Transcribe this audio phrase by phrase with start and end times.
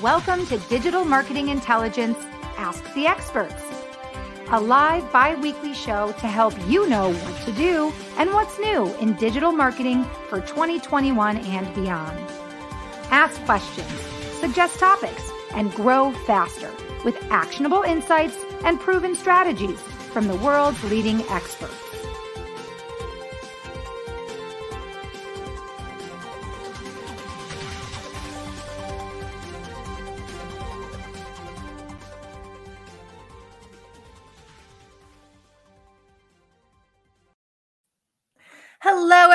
[0.00, 2.16] Welcome to Digital Marketing Intelligence
[2.56, 3.62] Ask the Experts,
[4.48, 8.86] a live bi weekly show to help you know what to do and what's new
[8.96, 12.18] in digital marketing for 2021 and beyond.
[13.10, 13.92] Ask questions,
[14.40, 16.70] suggest topics, and grow faster
[17.04, 19.78] with actionable insights and proven strategies
[20.12, 21.81] from the world's leading experts.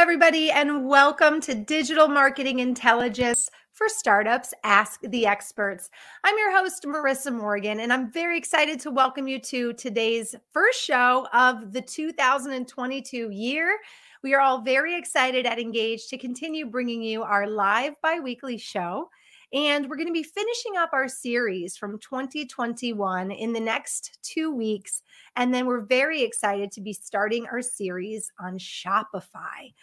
[0.08, 5.90] Everybody, and welcome to Digital Marketing Intelligence for Startups Ask the Experts.
[6.24, 10.82] I'm your host, Marissa Morgan, and I'm very excited to welcome you to today's first
[10.82, 13.78] show of the 2022 year.
[14.24, 18.58] We are all very excited at Engage to continue bringing you our live bi weekly
[18.58, 19.10] show.
[19.54, 24.53] And we're going to be finishing up our series from 2021 in the next two
[24.53, 25.03] weeks.
[25.38, 29.74] And then we're very excited to be starting our series on Shopify.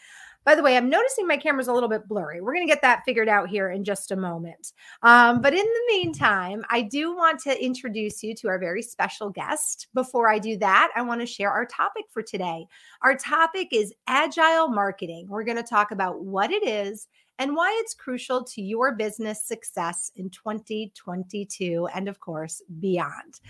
[0.45, 2.41] By the way, I'm noticing my camera's a little bit blurry.
[2.41, 4.73] We're going to get that figured out here in just a moment.
[5.03, 9.31] Um, but in the meantime, I do want to introduce you to our very special
[9.31, 9.89] guest.
[9.95, 12.67] Before I do that, I want to share our topic for today.
[13.03, 15.29] Our topic is agile marketing.
[15.29, 17.09] We're going to talk about what it is
[17.39, 23.41] and why it's crucial to your business success in 2022 and, of course, beyond.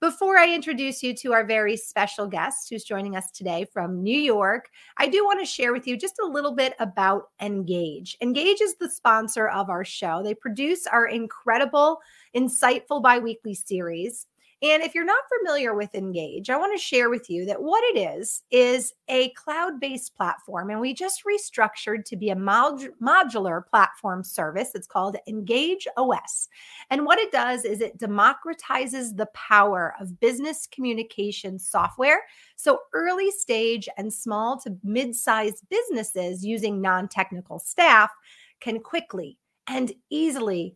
[0.00, 4.18] Before I introduce you to our very special guest who's joining us today from New
[4.18, 8.16] York, I do want to share with you just a little bit about Engage.
[8.20, 10.22] Engage is the sponsor of our show.
[10.22, 12.00] They produce our incredible,
[12.36, 14.26] insightful biweekly series.
[14.64, 17.84] And if you're not familiar with Engage, I want to share with you that what
[17.84, 20.70] it is is a cloud based platform.
[20.70, 24.70] And we just restructured to be a mod- modular platform service.
[24.74, 26.48] It's called Engage OS.
[26.88, 32.22] And what it does is it democratizes the power of business communication software.
[32.56, 38.10] So early stage and small to mid sized businesses using non technical staff
[38.60, 39.36] can quickly
[39.66, 40.74] and easily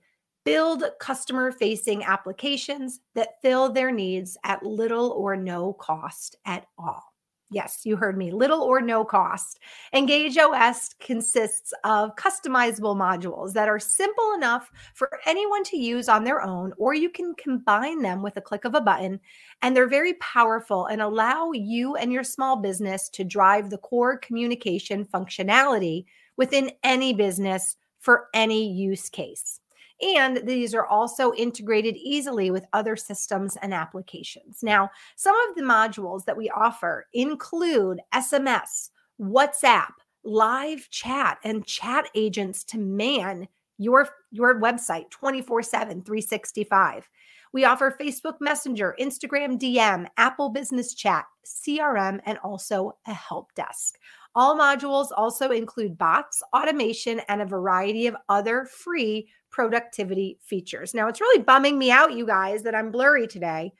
[0.48, 7.04] build customer facing applications that fill their needs at little or no cost at all.
[7.50, 9.59] Yes, you heard me, little or no cost.
[9.92, 16.25] Engage OS consists of customizable modules that are simple enough for anyone to use on
[16.25, 19.20] their own, or you can combine them with a click of a button.
[19.60, 24.16] And they're very powerful and allow you and your small business to drive the core
[24.16, 26.06] communication functionality
[26.38, 29.60] within any business for any use case.
[30.00, 34.62] And these are also integrated easily with other systems and applications.
[34.62, 39.92] Now, some of the modules that we offer include SMS, WhatsApp,
[40.25, 43.48] live chat, and chat agents to man
[43.78, 47.09] your, your website 24 7, 365.
[47.53, 53.98] We offer Facebook Messenger, Instagram DM, Apple Business Chat, CRM, and also a help desk.
[54.34, 60.94] All modules also include bots, automation, and a variety of other free productivity features.
[60.94, 63.72] Now, it's really bumming me out, you guys, that I'm blurry today.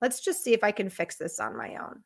[0.00, 2.04] Let's just see if I can fix this on my own.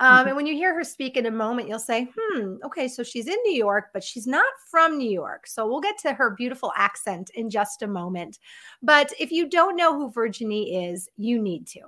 [0.00, 3.02] Um, and when you hear her speak in a moment, you'll say, hmm, okay, so
[3.02, 5.46] she's in New York, but she's not from New York.
[5.46, 8.38] So we'll get to her beautiful accent in just a moment.
[8.82, 11.80] But if you don't know who Virginie is, you need to.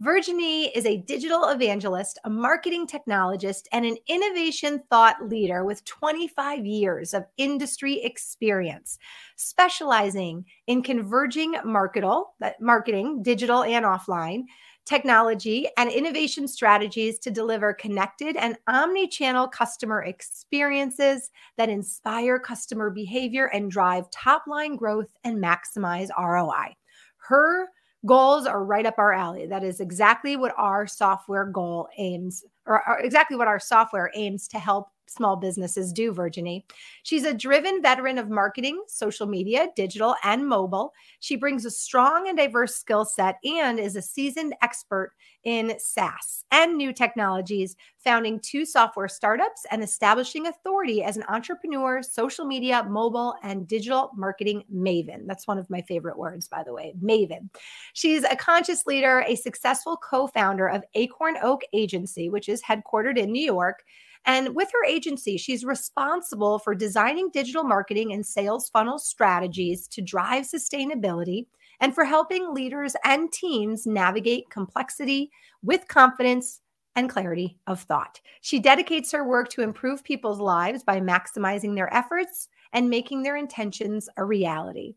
[0.00, 6.64] Virginie is a digital evangelist, a marketing technologist, and an innovation thought leader with 25
[6.64, 8.98] years of industry experience,
[9.36, 14.44] specializing in converging marketal, marketing, digital and offline,
[14.84, 22.90] technology, and innovation strategies to deliver connected and omni channel customer experiences that inspire customer
[22.90, 26.74] behavior and drive top line growth and maximize ROI.
[27.16, 27.68] Her
[28.06, 29.46] Goals are right up our alley.
[29.46, 34.46] That is exactly what our software goal aims, or, or exactly what our software aims
[34.48, 36.64] to help small businesses do, Virginie.
[37.02, 40.92] She's a driven veteran of marketing, social media, digital, and mobile.
[41.20, 45.12] She brings a strong and diverse skill set and is a seasoned expert
[45.44, 52.02] in SaaS and new technologies, founding two software startups and establishing authority as an entrepreneur,
[52.02, 55.26] social media, mobile, and digital marketing maven.
[55.26, 57.50] That's one of my favorite words, by the way, maven.
[57.92, 63.18] She's a conscious leader, a successful co founder of Acorn Oak Agency, which is headquartered
[63.18, 63.84] in New York
[64.26, 70.02] and with her agency, she's responsible for designing digital marketing and sales funnel strategies to
[70.02, 71.46] drive sustainability
[71.80, 75.30] and for helping leaders and teams navigate complexity
[75.62, 76.60] with confidence
[76.96, 78.20] and clarity of thought.
[78.40, 83.36] She dedicates her work to improve people's lives by maximizing their efforts and making their
[83.36, 84.94] intentions a reality.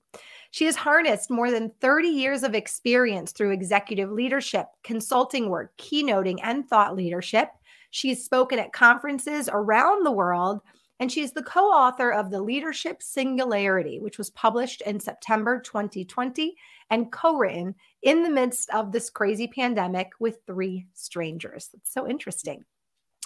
[0.51, 6.39] She has harnessed more than 30 years of experience through executive leadership, consulting work, keynoting,
[6.44, 7.50] and thought leadership.
[7.89, 10.61] She's spoken at conferences around the world,
[10.99, 16.55] and she's the co author of The Leadership Singularity, which was published in September 2020
[16.89, 21.69] and co written in the midst of this crazy pandemic with three strangers.
[21.73, 22.65] That's so interesting.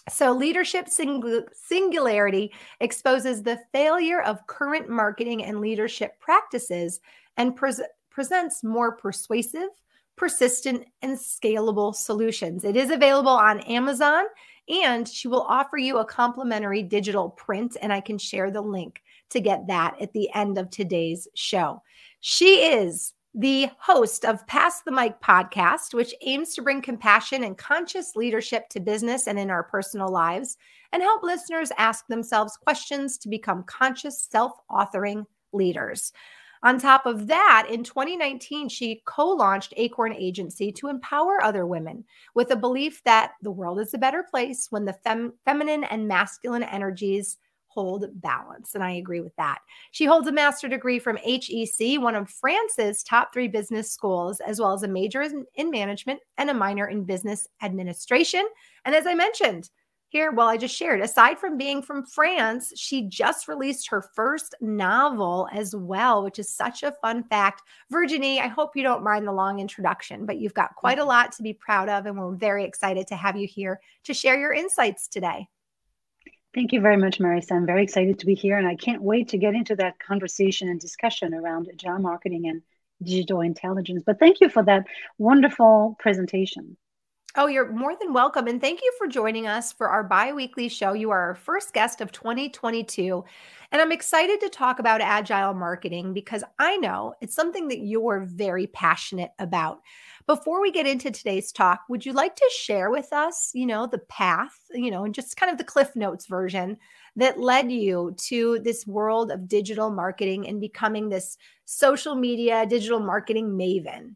[0.09, 6.99] So, leadership singularity exposes the failure of current marketing and leadership practices
[7.37, 7.73] and pre-
[8.09, 9.69] presents more persuasive,
[10.15, 12.63] persistent, and scalable solutions.
[12.63, 14.25] It is available on Amazon
[14.71, 19.01] and she will offer you a complimentary digital print, and I can share the link
[19.31, 21.81] to get that at the end of today's show.
[22.21, 27.57] She is the host of Pass the Mic podcast, which aims to bring compassion and
[27.57, 30.57] conscious leadership to business and in our personal lives
[30.91, 36.11] and help listeners ask themselves questions to become conscious, self authoring leaders.
[36.63, 42.05] On top of that, in 2019, she co launched Acorn Agency to empower other women
[42.35, 46.07] with a belief that the world is a better place when the fem- feminine and
[46.07, 47.37] masculine energies
[47.71, 48.75] hold balance.
[48.75, 49.59] And I agree with that.
[49.91, 54.59] She holds a master degree from HEC, one of France's top three business schools, as
[54.59, 58.45] well as a major in, in management and a minor in business administration.
[58.85, 59.69] And as I mentioned,
[60.11, 64.53] here, well, I just shared, aside from being from France, she just released her first
[64.59, 67.61] novel as well, which is such a fun fact.
[67.89, 71.07] Virginie, I hope you don't mind the long introduction, but you've got quite a mm-hmm.
[71.07, 74.37] lot to be proud of, and we're very excited to have you here to share
[74.37, 75.47] your insights today.
[76.53, 77.53] Thank you very much, Marissa.
[77.53, 80.67] I'm very excited to be here, and I can't wait to get into that conversation
[80.67, 82.61] and discussion around agile marketing and
[83.01, 84.03] digital intelligence.
[84.05, 84.87] But thank you for that
[85.17, 86.75] wonderful presentation.
[87.37, 88.47] Oh, you're more than welcome.
[88.47, 90.91] And thank you for joining us for our bi weekly show.
[90.91, 93.23] You are our first guest of 2022.
[93.71, 98.25] And I'm excited to talk about agile marketing because I know it's something that you're
[98.25, 99.79] very passionate about.
[100.27, 103.87] Before we get into today's talk, would you like to share with us, you know,
[103.87, 106.77] the path, you know, and just kind of the Cliff Notes version
[107.15, 112.99] that led you to this world of digital marketing and becoming this social media digital
[112.99, 114.15] marketing maven?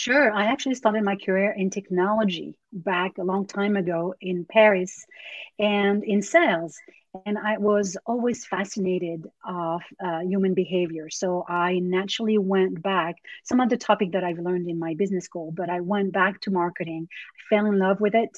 [0.00, 0.32] Sure.
[0.32, 5.06] I actually started my career in technology back a long time ago in Paris
[5.58, 6.76] and in sales.
[7.26, 11.10] And I was always fascinated of uh, human behavior.
[11.10, 15.24] So I naturally went back, some of the topic that I've learned in my business
[15.24, 18.30] school, but I went back to marketing, I fell in love with it.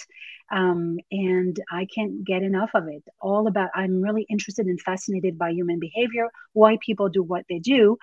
[0.50, 3.04] Um, and I can't get enough of it.
[3.20, 7.58] All about, I'm really interested and fascinated by human behavior, why people do what they
[7.58, 7.96] do,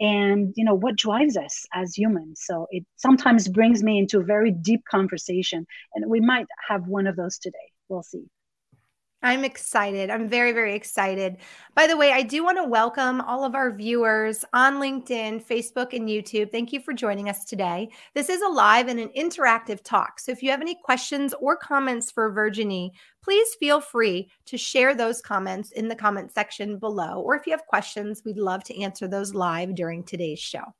[0.00, 2.42] and you know what drives us as humans.
[2.44, 7.06] So it sometimes brings me into a very deep conversation, and we might have one
[7.06, 7.70] of those today.
[7.88, 8.24] We'll see.
[9.24, 10.10] I'm excited.
[10.10, 11.38] I'm very, very excited.
[11.74, 15.94] By the way, I do want to welcome all of our viewers on LinkedIn, Facebook,
[15.94, 16.52] and YouTube.
[16.52, 17.88] Thank you for joining us today.
[18.12, 20.20] This is a live and an interactive talk.
[20.20, 24.94] So if you have any questions or comments for Virginie, please feel free to share
[24.94, 27.22] those comments in the comment section below.
[27.22, 30.74] Or if you have questions, we'd love to answer those live during today's show.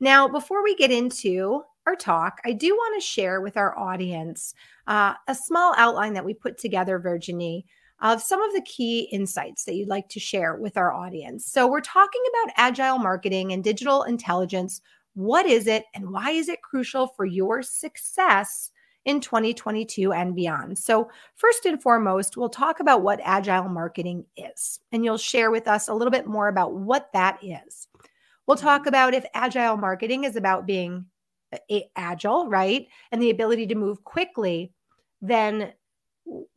[0.00, 4.54] Now, before we get into our talk, I do want to share with our audience
[4.86, 7.66] uh, a small outline that we put together, Virginie,
[8.02, 11.46] of some of the key insights that you'd like to share with our audience.
[11.46, 14.82] So, we're talking about agile marketing and digital intelligence.
[15.14, 18.70] What is it, and why is it crucial for your success
[19.04, 20.76] in 2022 and beyond?
[20.78, 25.68] So, first and foremost, we'll talk about what agile marketing is, and you'll share with
[25.68, 27.88] us a little bit more about what that is.
[28.46, 28.88] We'll talk mm-hmm.
[28.88, 31.06] about if agile marketing is about being
[31.96, 32.86] agile, right?
[33.10, 34.72] And the ability to move quickly,
[35.20, 35.72] then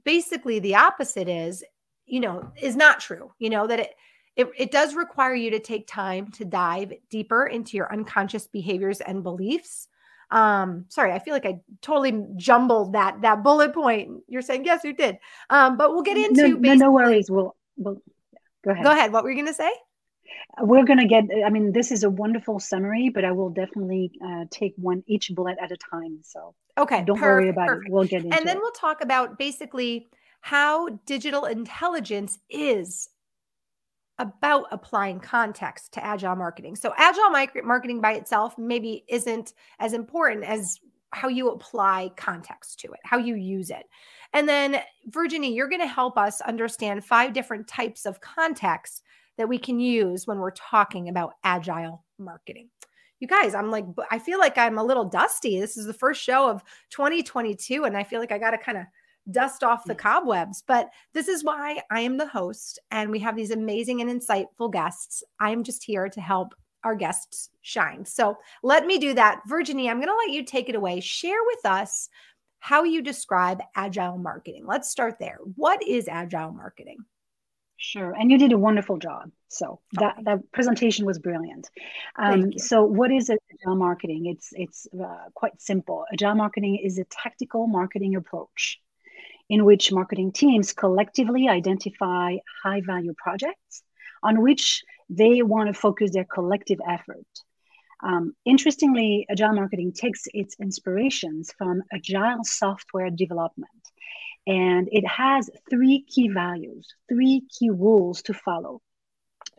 [0.03, 1.63] basically the opposite is
[2.05, 3.95] you know is not true you know that it
[4.35, 8.99] it, it does require you to take time to dive deeper into your unconscious behaviors
[8.99, 9.87] and beliefs.
[10.29, 14.23] Um, sorry, I feel like I totally jumbled that that bullet point.
[14.27, 15.19] You're saying yes, you did.
[15.49, 17.29] Um, but we'll get into no, no, no worries.
[17.29, 18.01] We'll, we'll
[18.63, 18.83] go ahead.
[18.83, 19.13] Go ahead.
[19.13, 19.71] What were you going to say?
[20.61, 21.25] We're going to get.
[21.45, 25.31] I mean, this is a wonderful summary, but I will definitely uh, take one each
[25.33, 26.19] bullet at a time.
[26.21, 27.87] So okay, don't perfect, worry about perfect.
[27.87, 27.93] it.
[27.93, 28.39] We'll get into it.
[28.39, 28.61] and then it.
[28.61, 30.07] we'll talk about basically
[30.41, 33.09] how digital intelligence is
[34.19, 36.75] about applying context to agile marketing.
[36.75, 37.31] So, agile
[37.63, 40.79] marketing by itself maybe isn't as important as
[41.11, 43.85] how you apply context to it, how you use it.
[44.33, 49.01] And then, Virginie, you're going to help us understand five different types of context
[49.37, 52.69] that we can use when we're talking about agile marketing.
[53.19, 55.59] You guys, I'm like, I feel like I'm a little dusty.
[55.59, 58.77] This is the first show of 2022, and I feel like I got to kind
[58.77, 58.85] of
[59.31, 60.63] dust off the cobwebs.
[60.67, 64.71] But this is why I am the host and we have these amazing and insightful
[64.71, 65.23] guests.
[65.39, 68.05] I'm just here to help our guests shine.
[68.05, 69.41] So let me do that.
[69.47, 70.99] Virginie, I'm going to let you take it away.
[70.99, 72.09] Share with us
[72.59, 74.65] how you describe agile marketing.
[74.67, 75.39] Let's start there.
[75.55, 76.97] What is agile marketing?
[77.77, 79.31] Sure, and you did a wonderful job.
[79.49, 81.69] So that that presentation was brilliant.
[82.17, 84.27] Um, so what is agile marketing?
[84.27, 86.05] It's it's uh, quite simple.
[86.13, 88.79] Agile marketing is a tactical marketing approach
[89.49, 93.83] in which marketing teams collectively identify high value projects
[94.23, 97.27] on which they want to focus their collective effort.
[98.03, 103.69] Um, interestingly, agile marketing takes its inspirations from agile software development.
[104.47, 108.81] And it has three key values, three key rules to follow.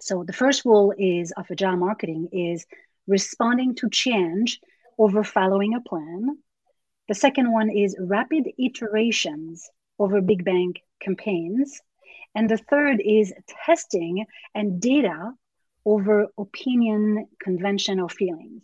[0.01, 2.67] So the first rule is of agile marketing is
[3.07, 4.61] responding to change
[4.99, 6.39] over following a plan.
[7.09, 11.81] The second one is rapid iterations over big bang campaigns.
[12.35, 13.33] And the third is
[13.65, 15.33] testing and data
[15.85, 18.63] over opinion, convention, or feelings.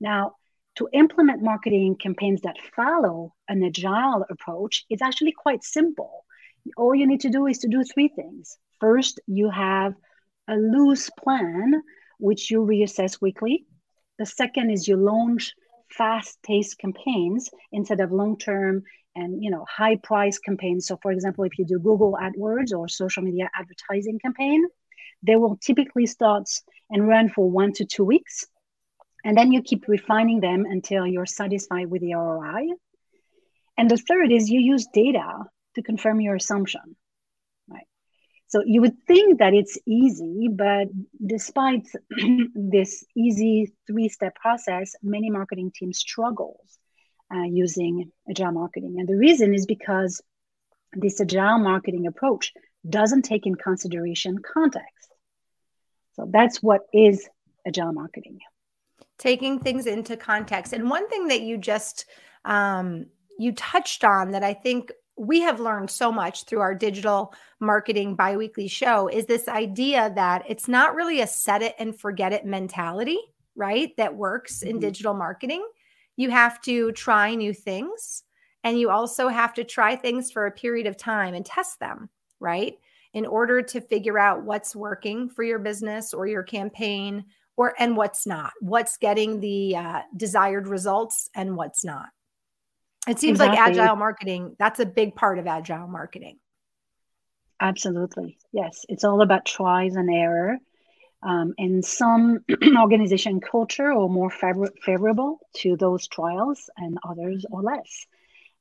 [0.00, 0.36] Now,
[0.76, 6.24] to implement marketing campaigns that follow an agile approach, it's actually quite simple.
[6.76, 8.56] All you need to do is to do three things.
[8.80, 9.94] First, you have
[10.48, 11.82] a loose plan,
[12.18, 13.66] which you reassess weekly.
[14.18, 15.52] The second is you launch
[15.90, 18.82] fast-paced campaigns instead of long-term
[19.14, 22.88] and you know high price campaigns so for example if you do google adwords or
[22.88, 24.64] social media advertising campaign
[25.22, 26.48] they will typically start
[26.90, 28.46] and run for one to two weeks
[29.24, 32.68] and then you keep refining them until you're satisfied with the roi
[33.78, 36.96] and the third is you use data to confirm your assumption
[37.68, 37.86] right
[38.48, 40.88] so you would think that it's easy but
[41.24, 41.86] despite
[42.54, 46.78] this easy three step process many marketing teams struggles
[47.34, 48.96] uh, using agile marketing.
[48.98, 50.20] And the reason is because
[50.92, 52.52] this agile marketing approach
[52.88, 55.08] doesn't take in consideration context.
[56.14, 57.28] So that's what is
[57.66, 58.38] agile marketing.
[59.18, 60.72] Taking things into context.
[60.72, 62.06] And one thing that you just
[62.44, 63.06] um,
[63.38, 68.16] you touched on that I think we have learned so much through our digital marketing
[68.16, 72.44] biweekly show is this idea that it's not really a set it and forget it
[72.44, 73.18] mentality,
[73.54, 73.96] right?
[73.96, 74.70] That works mm-hmm.
[74.70, 75.64] in digital marketing
[76.16, 78.24] you have to try new things
[78.64, 82.08] and you also have to try things for a period of time and test them,
[82.38, 82.74] right?
[83.14, 87.24] In order to figure out what's working for your business or your campaign
[87.56, 92.06] or and what's not, what's getting the uh, desired results and what's not.
[93.08, 93.58] It seems exactly.
[93.58, 96.38] like agile marketing, that's a big part of agile marketing.
[97.60, 98.38] Absolutely.
[98.52, 98.84] Yes.
[98.88, 100.58] It's all about tries and error
[101.22, 102.40] um, and some
[102.78, 108.06] organization culture are more favor- favorable to those trials and others or less.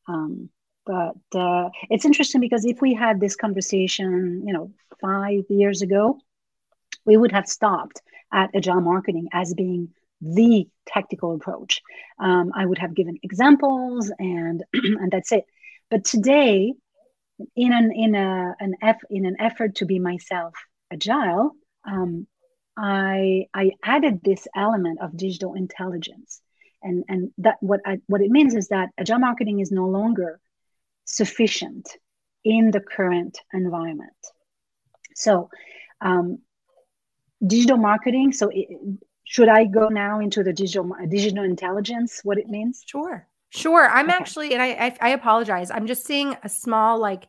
[0.07, 0.49] Um,
[0.85, 6.19] but uh, it's interesting because if we had this conversation, you know, five years ago,
[7.05, 9.89] we would have stopped at agile marketing as being
[10.21, 11.81] the tactical approach.
[12.19, 15.45] Um, I would have given examples and and that's it.
[15.89, 16.73] But today,
[17.55, 18.75] in an in a an
[19.09, 20.53] in an effort to be myself
[20.91, 21.51] agile,
[21.85, 22.27] um,
[22.77, 26.41] I I added this element of digital intelligence,
[26.81, 30.39] and and that what I, what it means is that agile marketing is no longer
[31.05, 31.89] sufficient
[32.43, 34.13] in the current environment.
[35.15, 35.49] So,
[35.99, 36.39] um,
[37.45, 38.33] digital marketing.
[38.33, 38.67] So, it,
[39.23, 42.21] should I go now into the digital digital intelligence?
[42.23, 42.83] What it means?
[42.85, 43.87] Sure, sure.
[43.87, 44.17] I'm okay.
[44.17, 45.71] actually, and I, I I apologize.
[45.71, 47.27] I'm just seeing a small like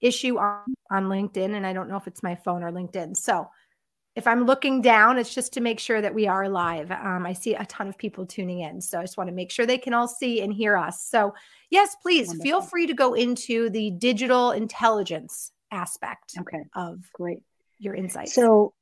[0.00, 3.16] issue on on LinkedIn, and I don't know if it's my phone or LinkedIn.
[3.16, 3.48] So
[4.16, 6.90] if I'm looking down, it's just to make sure that we are live.
[6.90, 8.80] Um, I see a ton of people tuning in.
[8.80, 11.02] So I just want to make sure they can all see and hear us.
[11.02, 11.34] So,
[11.70, 12.42] yes, please Wonderful.
[12.42, 16.64] feel free to go into the digital intelligence aspect okay.
[16.74, 17.42] of great
[17.78, 18.34] your insights.
[18.34, 18.74] So,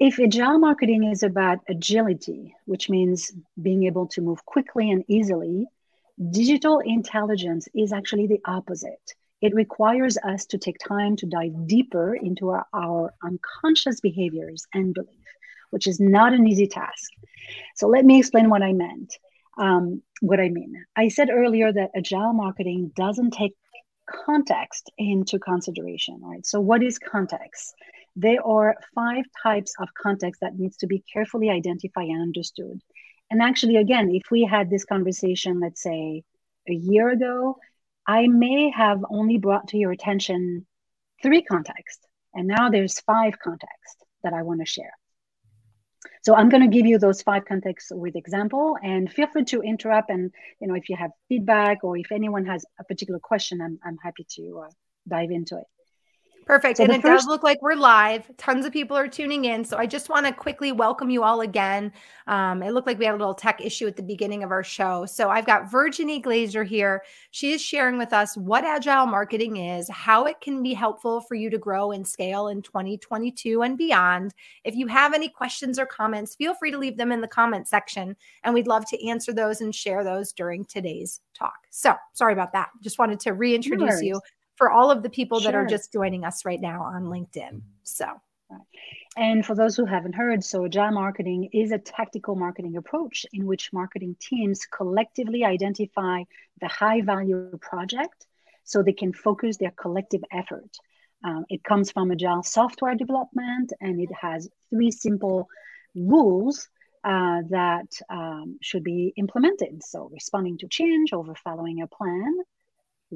[0.00, 5.66] if agile marketing is about agility, which means being able to move quickly and easily,
[6.30, 9.14] digital intelligence is actually the opposite.
[9.40, 14.94] It requires us to take time to dive deeper into our, our unconscious behaviors and
[14.94, 15.26] belief,
[15.70, 17.10] which is not an easy task.
[17.76, 19.16] So let me explain what I meant.
[19.58, 20.84] Um, what I mean.
[20.96, 23.54] I said earlier that agile marketing doesn't take
[24.08, 26.44] context into consideration, right?
[26.44, 27.74] So what is context?
[28.16, 32.80] There are five types of context that needs to be carefully identified and understood.
[33.30, 36.22] And actually, again, if we had this conversation, let's say
[36.68, 37.56] a year ago,
[38.06, 40.66] I may have only brought to your attention
[41.22, 42.06] three contexts.
[42.34, 44.92] And now there's five contexts that I want to share.
[46.22, 49.62] So I'm going to give you those five contexts with example and feel free to
[49.62, 50.10] interrupt.
[50.10, 53.78] And, you know, if you have feedback or if anyone has a particular question, I'm,
[53.84, 54.70] I'm happy to uh,
[55.06, 55.66] dive into it.
[56.46, 56.76] Perfect.
[56.76, 58.30] So and it first- does look like we're live.
[58.36, 59.64] Tons of people are tuning in.
[59.64, 61.92] So I just want to quickly welcome you all again.
[62.26, 64.62] Um, it looked like we had a little tech issue at the beginning of our
[64.62, 65.06] show.
[65.06, 67.02] So I've got Virginie Glazer here.
[67.30, 71.34] She is sharing with us what agile marketing is, how it can be helpful for
[71.34, 74.34] you to grow and scale in 2022 and beyond.
[74.64, 77.68] If you have any questions or comments, feel free to leave them in the comment
[77.68, 78.16] section.
[78.42, 81.58] And we'd love to answer those and share those during today's talk.
[81.70, 82.70] So sorry about that.
[82.80, 84.20] Just wanted to reintroduce you
[84.56, 85.52] for all of the people sure.
[85.52, 87.62] that are just joining us right now on LinkedIn.
[87.82, 88.06] So,
[89.16, 93.46] and for those who haven't heard, so agile marketing is a tactical marketing approach in
[93.46, 96.24] which marketing teams collectively identify
[96.60, 98.26] the high value project
[98.64, 100.70] so they can focus their collective effort.
[101.22, 105.48] Um, it comes from agile software development and it has three simple
[105.94, 106.68] rules
[107.04, 109.82] uh, that um, should be implemented.
[109.84, 112.34] So, responding to change over following a plan,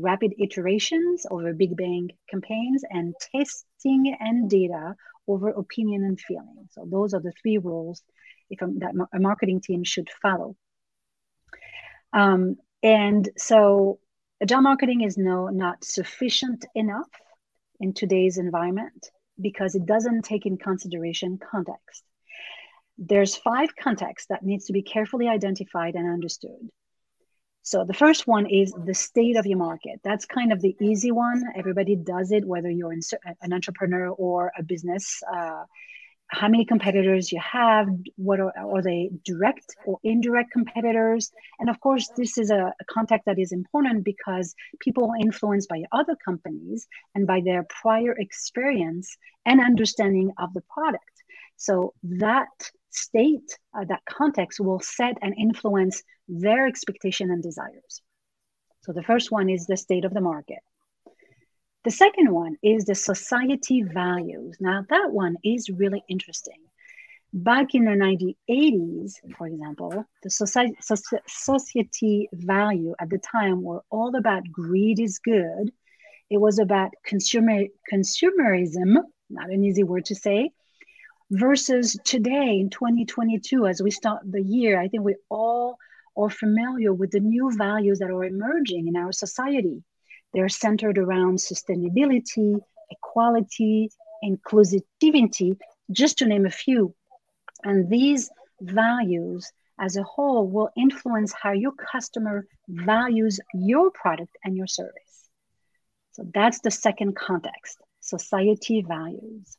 [0.00, 4.94] rapid iterations over Big Bang campaigns, and testing and data
[5.26, 6.68] over opinion and feeling.
[6.70, 8.02] So those are the three rules
[8.50, 10.56] if a, that a marketing team should follow.
[12.12, 13.98] Um, and so
[14.42, 17.08] agile marketing is no not sufficient enough
[17.80, 22.02] in today's environment because it doesn't take in consideration context.
[22.96, 26.70] There's five contexts that needs to be carefully identified and understood.
[27.68, 30.00] So the first one is the state of your market.
[30.02, 31.44] That's kind of the easy one.
[31.54, 32.96] Everybody does it, whether you're
[33.42, 35.22] an entrepreneur or a business.
[35.30, 35.64] Uh,
[36.28, 37.86] how many competitors you have?
[38.16, 41.30] What are, are, they direct or indirect competitors?
[41.58, 45.68] And of course, this is a, a contact that is important because people are influenced
[45.68, 51.04] by other companies and by their prior experience and understanding of the product.
[51.56, 52.48] So that
[52.88, 58.02] state, uh, that context will set and influence their expectation and desires.
[58.82, 60.60] So the first one is the state of the market.
[61.84, 64.56] The second one is the society values.
[64.60, 66.60] Now, that one is really interesting.
[67.32, 74.16] Back in the 1980s, for example, the society, society value at the time were all
[74.16, 75.70] about greed is good.
[76.30, 80.50] It was about consumer consumerism, not an easy word to say,
[81.30, 85.76] versus today in 2022 as we start the year i think we all
[86.18, 89.82] are familiar with the new values that are emerging in our society.
[90.34, 93.90] They're centered around sustainability equality
[94.24, 95.56] inclusivity
[95.90, 96.94] just to name a few.
[97.64, 99.50] And these values
[99.80, 105.28] as a whole will influence how your customer values your product and your service.
[106.12, 109.56] So that's the second context society values.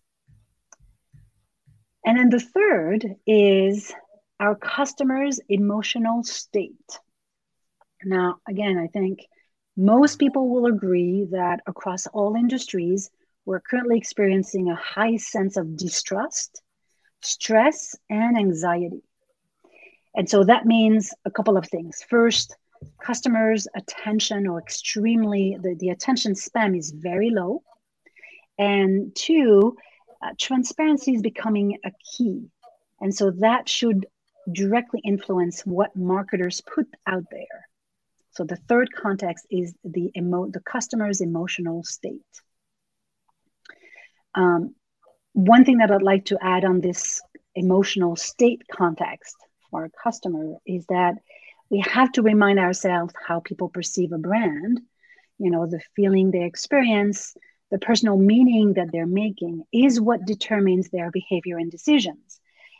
[2.05, 3.93] And then the third is
[4.39, 6.99] our customers' emotional state.
[8.03, 9.25] Now, again, I think
[9.75, 13.09] most people will agree that across all industries,
[13.45, 16.61] we're currently experiencing a high sense of distrust,
[17.21, 19.01] stress, and anxiety.
[20.15, 22.03] And so that means a couple of things.
[22.09, 22.55] First,
[23.01, 27.63] customers' attention or extremely, the, the attention span is very low.
[28.57, 29.77] And two,
[30.21, 32.49] uh, transparency is becoming a key.
[33.01, 34.05] And so that should
[34.51, 37.67] directly influence what marketers put out there.
[38.31, 42.21] So the third context is the emo- the customer's emotional state.
[44.35, 44.75] Um,
[45.33, 47.21] one thing that I'd like to add on this
[47.55, 49.35] emotional state context
[49.69, 51.15] for a customer is that
[51.69, 54.79] we have to remind ourselves how people perceive a brand,
[55.37, 57.35] you know, the feeling they experience,
[57.71, 62.39] the personal meaning that they're making is what determines their behavior and decisions.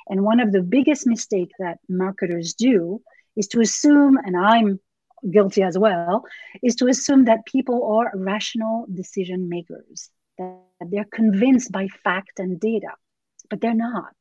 [0.10, 3.02] And one of the biggest mistakes that marketers do
[3.36, 4.80] is to assume, and I'm
[5.30, 6.26] guilty as well,
[6.64, 10.10] is to assume that people are rational decision makers.
[10.38, 12.94] That they're convinced by fact and data,
[13.50, 14.16] but they're not.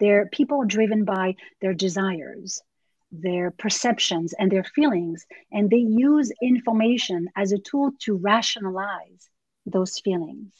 [0.00, 2.62] They're people driven by their desires,
[3.10, 9.28] their perceptions, and their feelings, and they use information as a tool to rationalize
[9.66, 10.52] those feelings.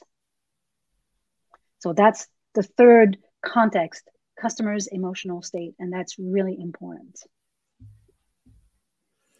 [1.78, 4.08] So that's the third context
[4.40, 7.20] customer's emotional state, and that's really important.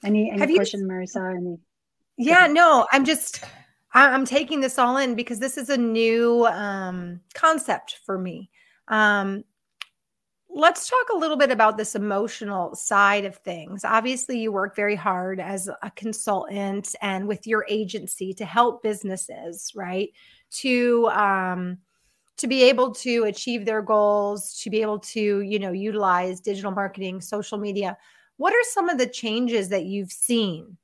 [0.04, 1.37] Any any Have question, you, Marissa?
[1.37, 1.58] Any?
[2.16, 3.42] Yeah, no, I'm just
[3.92, 8.50] I'm taking this all in because this is a new um, concept for me.
[8.88, 9.44] Um,
[10.50, 13.84] let's talk a little bit about this emotional side of things.
[13.84, 19.72] Obviously, you work very hard as a consultant and with your agency to help businesses,
[19.74, 20.11] right?
[20.50, 21.78] To um,
[22.38, 26.70] to be able to achieve their goals, to be able to, you know, utilize digital
[26.70, 27.96] marketing, social media.
[28.37, 30.77] What are some of the changes that you've seen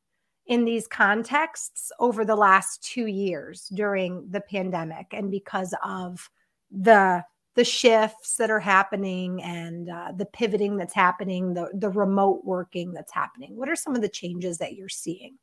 [0.47, 6.29] in these contexts over the last 2 years during the pandemic and because of
[6.71, 12.43] the the shifts that are happening and uh, the pivoting that's happening, the the remote
[12.45, 13.57] working that's happening?
[13.57, 15.39] What are some of the changes that you're seeing?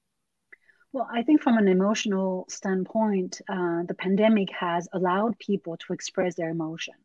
[0.94, 6.36] Well, I think from an emotional standpoint, uh, the pandemic has allowed people to express
[6.36, 6.96] their emotion.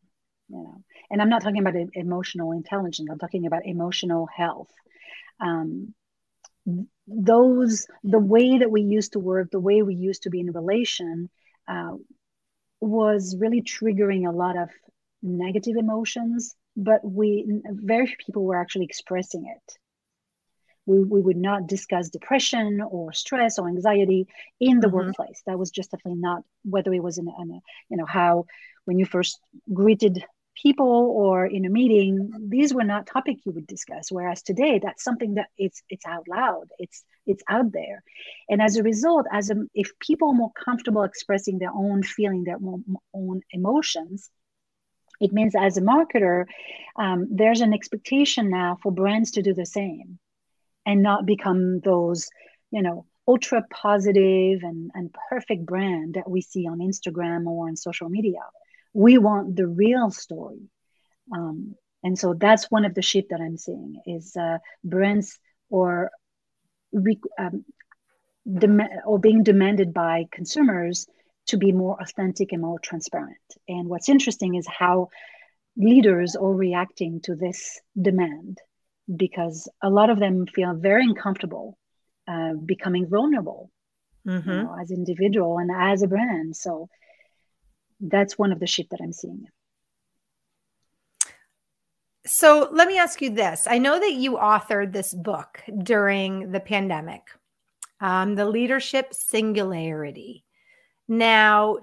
[0.49, 3.09] You know, and I'm not talking about emotional intelligence.
[3.09, 4.71] I'm talking about emotional health.
[5.39, 5.93] Um,
[7.07, 10.51] those the way that we used to work, the way we used to be in
[10.51, 11.29] relation,
[11.67, 11.93] uh,
[12.81, 14.69] was really triggering a lot of
[15.21, 16.55] negative emotions.
[16.75, 19.77] But we very few people were actually expressing it
[20.87, 24.27] we, we would not discuss depression or stress or anxiety
[24.59, 24.95] in the mm-hmm.
[24.95, 25.43] workplace.
[25.45, 28.45] That was just definitely not whether it was in, in a, you know, how
[28.85, 29.39] when you first
[29.71, 30.23] greeted
[30.55, 34.11] people or in a meeting, these were not topics you would discuss.
[34.11, 36.69] Whereas today, that's something that it's it's out loud.
[36.79, 38.01] It's it's out there,
[38.49, 42.43] and as a result, as a, if people are more comfortable expressing their own feeling,
[42.43, 42.59] their
[43.13, 44.31] own emotions,
[45.19, 46.45] it means as a marketer,
[46.95, 50.17] um, there's an expectation now for brands to do the same
[50.87, 52.29] and not become those,
[52.71, 57.75] you know, ultra positive and, and perfect brand that we see on Instagram or on
[57.75, 58.39] social media.
[58.93, 60.69] We want the real story.
[61.35, 65.37] Um, and so that's one of the shift that I'm seeing is uh, brands
[65.69, 66.09] or
[67.37, 67.65] um,
[68.51, 71.05] dem- or being demanded by consumers
[71.47, 73.37] to be more authentic and more transparent.
[73.67, 75.09] And what's interesting is how
[75.75, 78.59] leaders are reacting to this demand
[79.13, 81.77] because a lot of them feel very uncomfortable
[82.27, 83.71] uh, becoming vulnerable
[84.27, 84.49] mm-hmm.
[84.49, 86.55] you know, as individual and as a brand.
[86.55, 86.89] So
[87.99, 89.47] that's one of the shift that I'm seeing.
[92.25, 93.67] So let me ask you this.
[93.69, 97.21] I know that you authored this book during the pandemic,
[98.01, 100.43] um, The Leadership Singularity.
[101.07, 101.77] Now,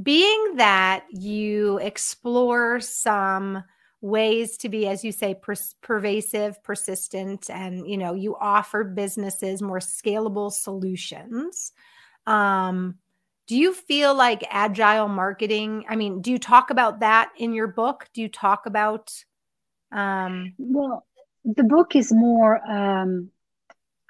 [0.00, 3.64] being that you explore some
[4.02, 9.62] ways to be as you say per- pervasive persistent and you know you offer businesses
[9.62, 11.72] more scalable solutions.
[12.26, 12.98] Um
[13.48, 17.68] do you feel like agile marketing i mean do you talk about that in your
[17.68, 18.08] book?
[18.12, 19.12] Do you talk about
[19.90, 21.06] um well
[21.44, 23.30] the book is more um,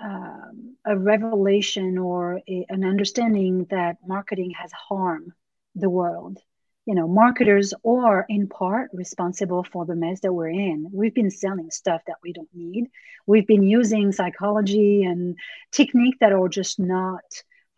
[0.02, 0.50] uh,
[0.84, 5.32] a revelation or a, an understanding that marketing has harmed
[5.74, 6.38] the world
[6.86, 10.88] you know, marketers are in part responsible for the mess that we're in.
[10.92, 12.90] We've been selling stuff that we don't need.
[13.26, 15.36] We've been using psychology and
[15.70, 17.22] technique that are just not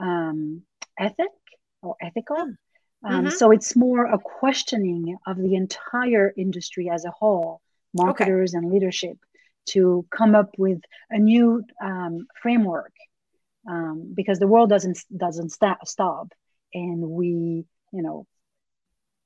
[0.00, 0.62] um,
[0.98, 1.28] ethic
[1.82, 2.36] or ethical.
[2.36, 3.06] Hmm.
[3.06, 3.30] Um, mm-hmm.
[3.30, 7.60] So it's more a questioning of the entire industry as a whole,
[7.92, 8.64] marketers okay.
[8.64, 9.18] and leadership,
[9.66, 12.92] to come up with a new um, framework
[13.68, 16.32] um, because the world doesn't doesn't st- stop,
[16.72, 18.26] and we, you know,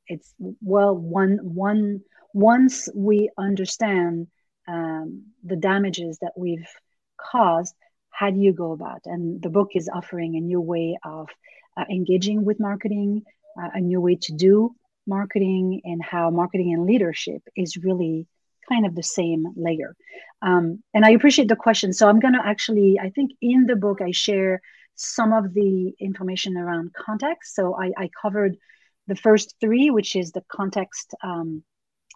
[0.08, 2.00] it's well one one
[2.34, 4.28] once we understand
[4.66, 6.68] um, the damages that we've
[7.16, 7.74] caused
[8.18, 9.02] how do you go about?
[9.04, 11.28] And the book is offering a new way of
[11.76, 13.22] uh, engaging with marketing
[13.60, 14.74] uh, a new way to do
[15.06, 18.26] marketing and how marketing and leadership is really
[18.68, 19.94] kind of the same layer.
[20.42, 21.92] Um, and i appreciate the question.
[21.92, 24.60] So i'm going to actually i think in the book i share
[24.96, 27.54] some of the information around context.
[27.54, 28.56] So i, I covered
[29.08, 31.64] the first three, which is the context, um,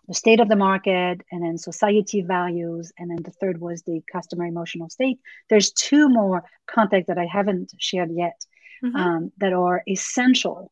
[0.06, 4.02] the state of the market, and then society values, and then the third was the
[4.12, 5.18] customer emotional state.
[5.48, 8.38] There's two more context that I haven't shared yet
[8.84, 8.96] mm-hmm.
[8.96, 10.70] um, that are essential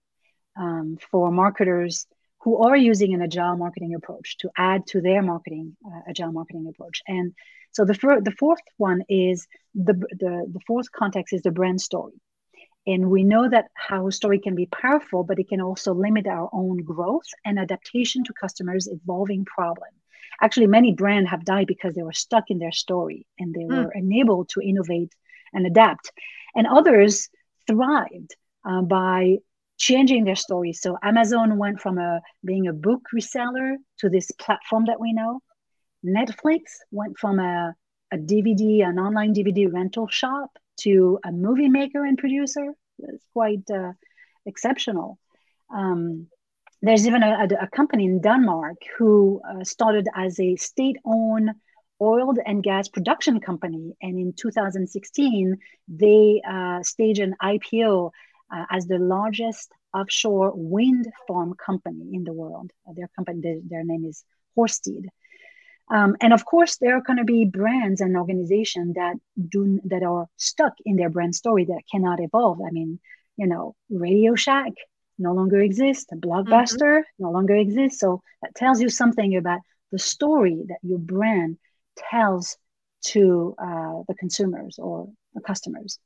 [0.56, 2.06] um, for marketers
[2.42, 6.66] who are using an agile marketing approach to add to their marketing uh, agile marketing
[6.68, 7.02] approach.
[7.06, 7.32] And
[7.72, 11.80] so the, fir- the fourth one is the, the the fourth context is the brand
[11.80, 12.14] story
[12.86, 16.26] And we know that how a story can be powerful, but it can also limit
[16.26, 19.90] our own growth and adaptation to customers' evolving problem.
[20.40, 23.84] Actually, many brands have died because they were stuck in their story and they mm.
[23.84, 25.12] were unable to innovate
[25.52, 26.10] and adapt.
[26.54, 27.28] And others
[27.66, 29.38] thrived uh, by
[29.76, 30.72] changing their story.
[30.72, 35.40] So Amazon went from a being a book reseller to this platform that we know.
[36.04, 37.74] Netflix went from a,
[38.12, 40.50] a DVD, an online DVD rental shop
[40.82, 42.72] to a movie maker and producer.
[42.98, 43.92] It's quite uh,
[44.46, 45.18] exceptional.
[45.74, 46.26] Um,
[46.82, 51.50] there's even a, a, company in Denmark who uh, started as a state-owned
[52.00, 58.10] oil and gas production company, and in 2016 they uh, staged an IPO
[58.54, 62.70] uh, as the largest offshore wind farm company in the world.
[62.94, 64.24] Their company, their, their name is
[64.58, 65.06] Ørsted.
[65.90, 69.16] Um, and of course, there are going to be brands and organizations that
[69.48, 72.60] do that are stuck in their brand story that cannot evolve.
[72.66, 73.00] I mean,
[73.36, 74.72] you know, Radio Shack
[75.18, 77.22] no longer exists, Blockbuster mm-hmm.
[77.24, 77.98] no longer exists.
[78.00, 81.58] So that tells you something about the story that your brand
[81.96, 82.56] tells
[83.06, 85.98] to uh, the consumers or the customers.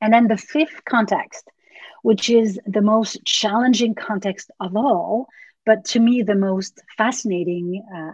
[0.00, 1.48] And then the fifth context,
[2.02, 5.26] which is the most challenging context of all,
[5.64, 8.12] but to me the most fascinating uh,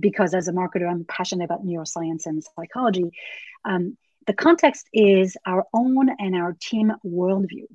[0.00, 3.10] because as a marketer, I'm passionate about neuroscience and psychology.
[3.64, 7.66] Um, the context is our own and our team worldview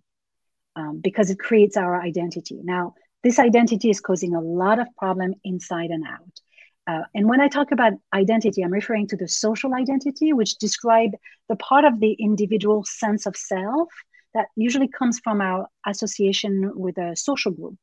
[0.76, 2.60] um, because it creates our identity.
[2.64, 6.40] Now, this identity is causing a lot of problem inside and out.
[6.88, 11.12] Uh, and when I talk about identity, I'm referring to the social identity, which describe
[11.48, 13.90] the part of the individual sense of self
[14.34, 17.78] that usually comes from our association with a social group.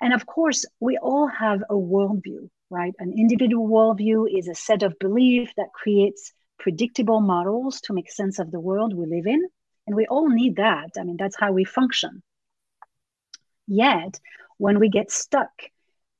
[0.00, 2.94] And of course, we all have a worldview right?
[2.98, 8.38] An individual worldview is a set of belief that creates predictable models to make sense
[8.38, 9.42] of the world we live in.
[9.86, 10.90] And we all need that.
[10.98, 12.22] I mean, that's how we function.
[13.66, 14.20] Yet,
[14.58, 15.50] when we get stuck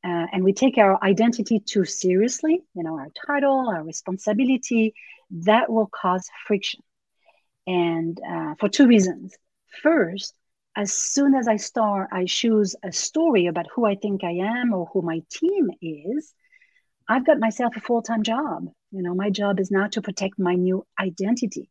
[0.05, 4.95] uh, and we take our identity too seriously, you know, our title, our responsibility,
[5.31, 6.81] that will cause friction.
[7.67, 9.35] And uh, for two reasons.
[9.83, 10.35] First,
[10.77, 14.73] as soon as I start, I choose a story about who I think I am
[14.73, 16.33] or who my team is,
[17.11, 18.69] I've got myself a full time job.
[18.93, 21.69] You know, my job is now to protect my new identity.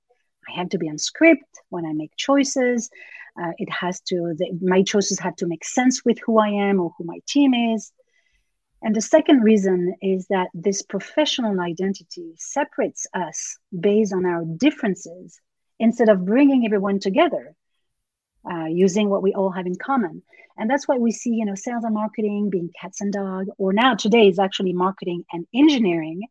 [0.49, 2.89] I have to be on script when I make choices.
[3.41, 6.81] Uh, it has to, the, my choices have to make sense with who I am
[6.81, 7.93] or who my team is.
[8.81, 15.39] And the second reason is that this professional identity separates us based on our differences
[15.79, 17.55] instead of bringing everyone together
[18.51, 20.23] uh, using what we all have in common.
[20.57, 23.71] And that's why we see, you know, sales and marketing being cats and dog, or
[23.71, 26.23] now today is actually marketing and engineering,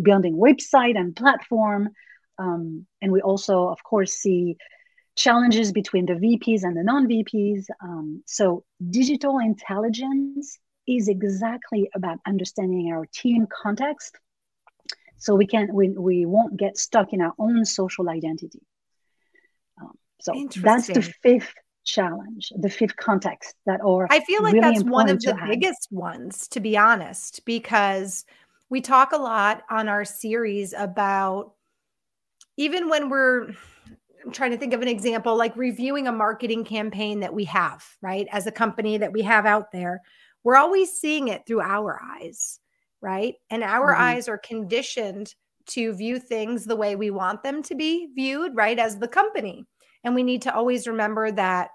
[0.00, 1.90] building website and platform.
[2.38, 4.56] Um, and we also, of course, see
[5.16, 7.66] challenges between the VPs and the non-VPs.
[7.82, 14.18] Um, so digital intelligence is exactly about understanding our team context
[15.16, 18.60] so we can we, we won't get stuck in our own social identity
[20.20, 21.52] so that's the fifth
[21.84, 25.88] challenge, the fifth context that or I feel like really that's one of the biggest
[25.90, 28.24] ones, to be honest, because
[28.70, 31.52] we talk a lot on our series about
[32.56, 33.48] even when we're
[34.24, 37.84] I'm trying to think of an example like reviewing a marketing campaign that we have,
[38.00, 38.26] right?
[38.32, 40.00] As a company that we have out there,
[40.44, 42.58] we're always seeing it through our eyes,
[43.02, 43.34] right?
[43.50, 44.02] And our mm-hmm.
[44.02, 45.34] eyes are conditioned
[45.66, 48.78] to view things the way we want them to be viewed, right?
[48.78, 49.66] As the company.
[50.04, 51.70] And we need to always remember that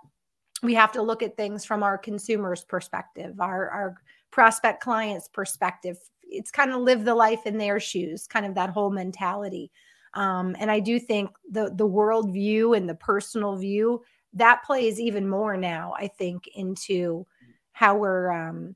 [0.64, 5.98] we have to look at things from our consumers' perspective, our, our prospect clients' perspective.
[6.24, 9.72] It's kind of live the life in their shoes, kind of that whole mentality.
[10.14, 15.00] Um, and I do think the the world view and the personal view that plays
[15.00, 15.94] even more now.
[15.98, 17.28] I think into
[17.74, 18.76] how we're um,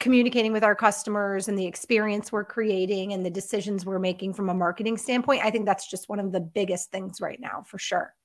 [0.00, 4.50] communicating with our customers and the experience we're creating and the decisions we're making from
[4.50, 5.44] a marketing standpoint.
[5.44, 8.15] I think that's just one of the biggest things right now, for sure.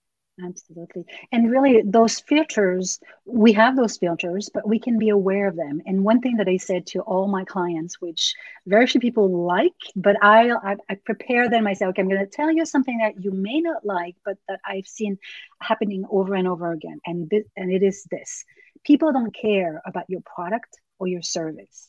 [0.44, 1.06] Absolutely.
[1.32, 5.82] And really, those filters, we have those filters, but we can be aware of them.
[5.86, 8.34] And one thing that I said to all my clients, which
[8.66, 11.90] very few people like, but I, I, I prepare them myself.
[11.90, 14.88] Okay, I'm going to tell you something that you may not like, but that I've
[14.88, 15.18] seen
[15.62, 17.00] happening over and over again.
[17.06, 18.44] And, and it is this
[18.84, 21.88] people don't care about your product or your service.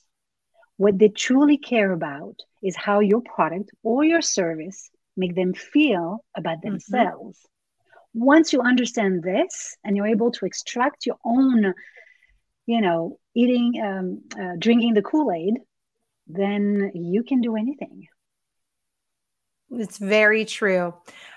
[0.77, 6.25] What they truly care about is how your product or your service make them feel
[6.37, 6.71] about mm-hmm.
[6.71, 7.38] themselves.
[7.38, 7.52] Mm-hmm
[8.14, 11.75] once you understand this and you're able to extract your own
[12.66, 15.55] you know eating um, uh, drinking the kool-aid
[16.27, 18.07] then you can do anything
[19.70, 20.94] it's very true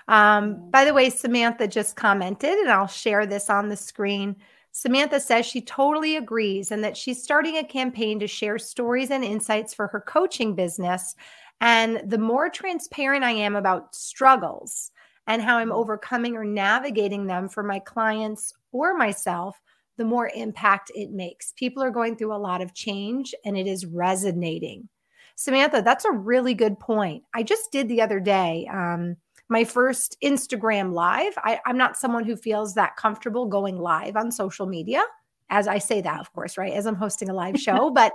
[0.08, 4.36] Um, by the way, Samantha just commented, and I'll share this on the screen.
[4.72, 9.24] Samantha says she totally agrees and that she's starting a campaign to share stories and
[9.24, 11.14] insights for her coaching business.
[11.60, 14.90] And the more transparent I am about struggles
[15.26, 19.60] and how I'm overcoming or navigating them for my clients or myself,
[19.96, 21.52] the more impact it makes.
[21.56, 24.88] People are going through a lot of change and it is resonating.
[25.36, 27.22] Samantha, that's a really good point.
[27.34, 28.68] I just did the other day.
[28.72, 29.16] Um,
[29.48, 31.34] my first Instagram live.
[31.36, 35.02] I, I'm not someone who feels that comfortable going live on social media.
[35.50, 36.72] As I say that, of course, right?
[36.72, 38.12] As I'm hosting a live show, but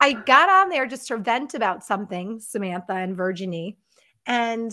[0.00, 3.76] I got on there just to vent about something, Samantha and Virginie.
[4.26, 4.72] And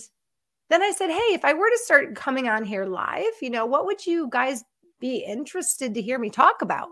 [0.70, 3.66] then I said, Hey, if I were to start coming on here live, you know,
[3.66, 4.64] what would you guys
[5.00, 6.90] be interested to hear me talk about?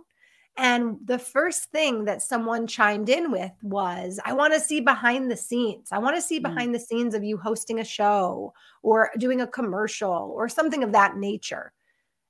[0.55, 5.31] And the first thing that someone chimed in with was, I want to see behind
[5.31, 5.89] the scenes.
[5.91, 6.43] I want to see mm.
[6.43, 10.91] behind the scenes of you hosting a show or doing a commercial or something of
[10.91, 11.73] that nature.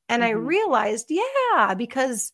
[0.08, 0.38] And mm-hmm.
[0.38, 2.32] I realized, yeah, because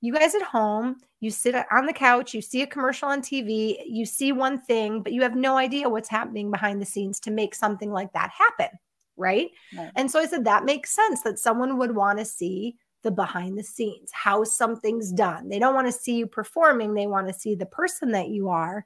[0.00, 3.76] you guys at home, you sit on the couch, you see a commercial on TV,
[3.86, 7.30] you see one thing, but you have no idea what's happening behind the scenes to
[7.30, 8.68] make something like that happen.
[9.16, 9.50] Right.
[9.76, 9.90] right.
[9.96, 13.58] And so I said, that makes sense that someone would want to see the behind
[13.58, 15.48] the scenes, how something's done.
[15.48, 18.48] They don't want to see you performing, they want to see the person that you
[18.48, 18.84] are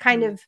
[0.00, 0.32] kind mm.
[0.32, 0.40] of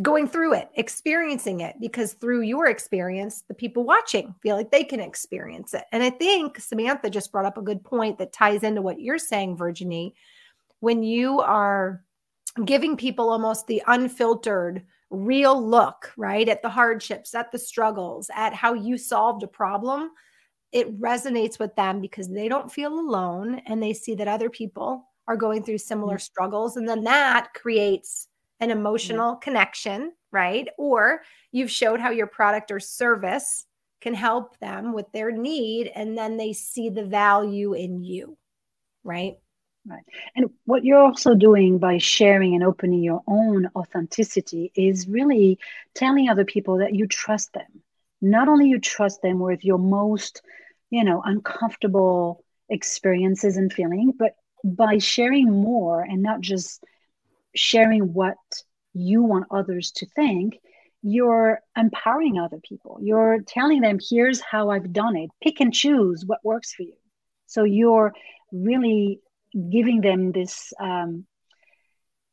[0.00, 4.84] going through it, experiencing it, because through your experience, the people watching feel like they
[4.84, 5.84] can experience it.
[5.92, 9.18] And I think Samantha just brought up a good point that ties into what you're
[9.18, 10.14] saying, Virginie.
[10.80, 12.04] When you are
[12.64, 18.54] giving people almost the unfiltered, real look, right, at the hardships, at the struggles, at
[18.54, 20.10] how you solved a problem,
[20.70, 25.08] it resonates with them because they don't feel alone and they see that other people
[25.26, 26.20] are going through similar mm-hmm.
[26.20, 26.76] struggles.
[26.76, 28.28] And then that creates
[28.60, 29.40] an emotional mm-hmm.
[29.40, 30.68] connection, right?
[30.78, 33.64] Or you've showed how your product or service
[34.00, 35.90] can help them with their need.
[35.94, 38.36] And then they see the value in you,
[39.04, 39.36] right?
[39.86, 40.04] Right.
[40.36, 45.58] And what you're also doing by sharing and opening your own authenticity is really
[45.94, 47.82] telling other people that you trust them
[48.20, 50.42] not only you trust them with your most
[50.90, 56.82] you know uncomfortable experiences and feeling but by sharing more and not just
[57.58, 58.36] sharing what
[58.94, 60.58] you want others to think
[61.02, 66.24] you're empowering other people you're telling them here's how i've done it pick and choose
[66.26, 66.96] what works for you
[67.46, 68.12] so you're
[68.52, 69.20] really
[69.70, 71.26] giving them this um,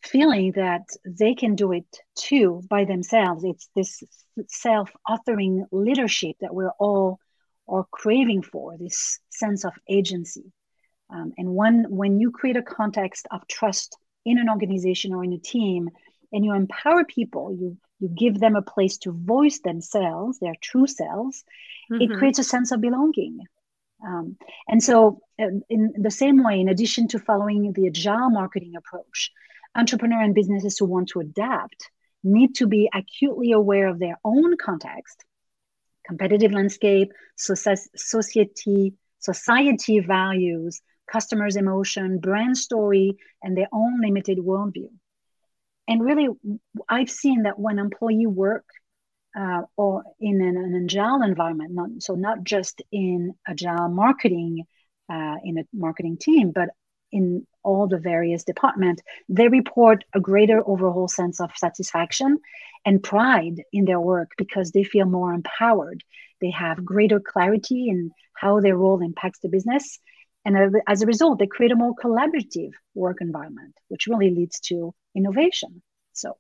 [0.06, 1.86] feeling that they can do it
[2.16, 3.44] too by themselves.
[3.44, 4.04] It's this
[4.48, 7.20] self authoring leadership that we're all
[7.68, 10.52] are craving for, this sense of agency.
[11.10, 15.34] Um, and when, when you create a context of trust in an organization or in
[15.34, 15.90] a team,
[16.32, 20.88] and you empower people, you, you give them a place to voice themselves, their true
[20.88, 21.44] selves,
[21.92, 22.02] mm-hmm.
[22.02, 23.40] it creates a sense of belonging.
[24.06, 28.74] Um, and so, uh, in the same way, in addition to following the agile marketing
[28.76, 29.32] approach,
[29.76, 31.90] entrepreneurs and businesses who want to adapt
[32.24, 35.24] need to be acutely aware of their own context,
[36.06, 44.90] competitive landscape, society, society values, customers' emotion, brand story, and their own limited worldview.
[45.88, 46.28] And really,
[46.90, 48.66] I've seen that when employee work
[49.38, 54.64] uh, or in an, an, agile environment, not, so not just in agile marketing
[55.10, 56.70] uh, in a marketing team, but
[57.12, 62.38] in all the various departments, they report a greater overall sense of satisfaction
[62.86, 66.04] and pride in their work because they feel more empowered.
[66.42, 70.00] They have greater clarity in how their role impacts the business.
[70.46, 74.94] And as a result, they create a more collaborative work environment, which really leads to
[75.16, 75.82] innovation.
[76.14, 76.38] So,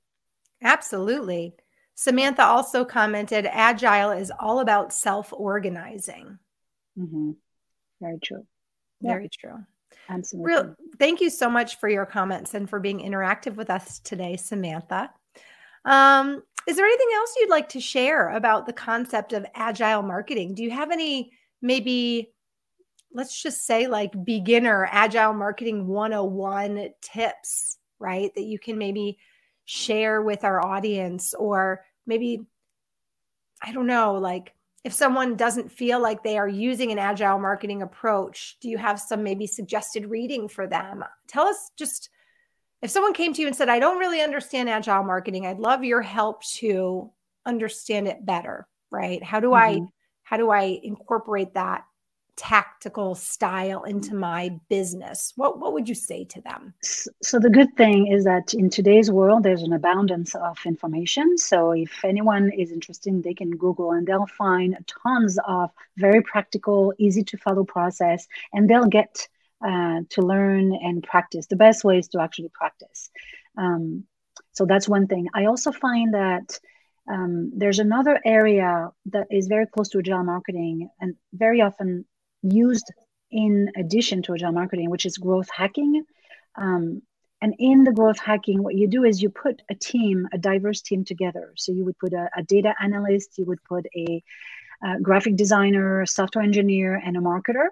[0.61, 1.55] absolutely.
[1.95, 6.37] Samantha also commented Agile is all about self organizing.
[6.97, 7.31] Mm-hmm.
[7.99, 8.45] Very true.
[9.01, 9.57] Very true.
[10.09, 10.53] Absolutely.
[10.53, 14.37] Real, thank you so much for your comments and for being interactive with us today,
[14.37, 15.09] Samantha.
[15.83, 20.55] Um, is there anything else you'd like to share about the concept of agile marketing?
[20.55, 22.33] Do you have any maybe
[23.15, 28.29] let's just say like beginner agile marketing 101 tips, right?
[28.35, 29.17] That you can maybe
[29.63, 32.41] share with our audience or maybe
[33.63, 34.53] I don't know, like
[34.83, 38.99] if someone doesn't feel like they are using an agile marketing approach, do you have
[38.99, 41.03] some maybe suggested reading for them?
[41.27, 42.09] Tell us just
[42.81, 45.85] if someone came to you and said, I don't really understand agile marketing, I'd love
[45.85, 47.11] your help to
[47.45, 49.23] understand it better, right?
[49.23, 49.83] How do mm-hmm.
[49.83, 49.87] I
[50.23, 51.85] how do I incorporate that
[52.37, 55.33] tactical style into my business?
[55.35, 56.73] What what would you say to them?
[56.81, 61.37] So the good thing is that in today's world there's an abundance of information.
[61.37, 66.93] So if anyone is interested they can google and they'll find tons of very practical
[66.97, 69.27] easy to follow process and they'll get
[69.65, 71.47] uh, to learn and practice.
[71.47, 73.09] The best way is to actually practice.
[73.57, 74.03] Um,
[74.51, 75.27] so that's one thing.
[75.33, 76.59] I also find that
[77.09, 82.05] um, there's another area that is very close to agile marketing and very often
[82.41, 82.91] used
[83.31, 86.03] in addition to agile marketing, which is growth hacking.
[86.55, 87.01] Um,
[87.41, 90.81] and in the growth hacking, what you do is you put a team, a diverse
[90.81, 91.53] team together.
[91.57, 94.23] So you would put a, a data analyst, you would put a,
[94.83, 97.67] a graphic designer, a software engineer, and a marketer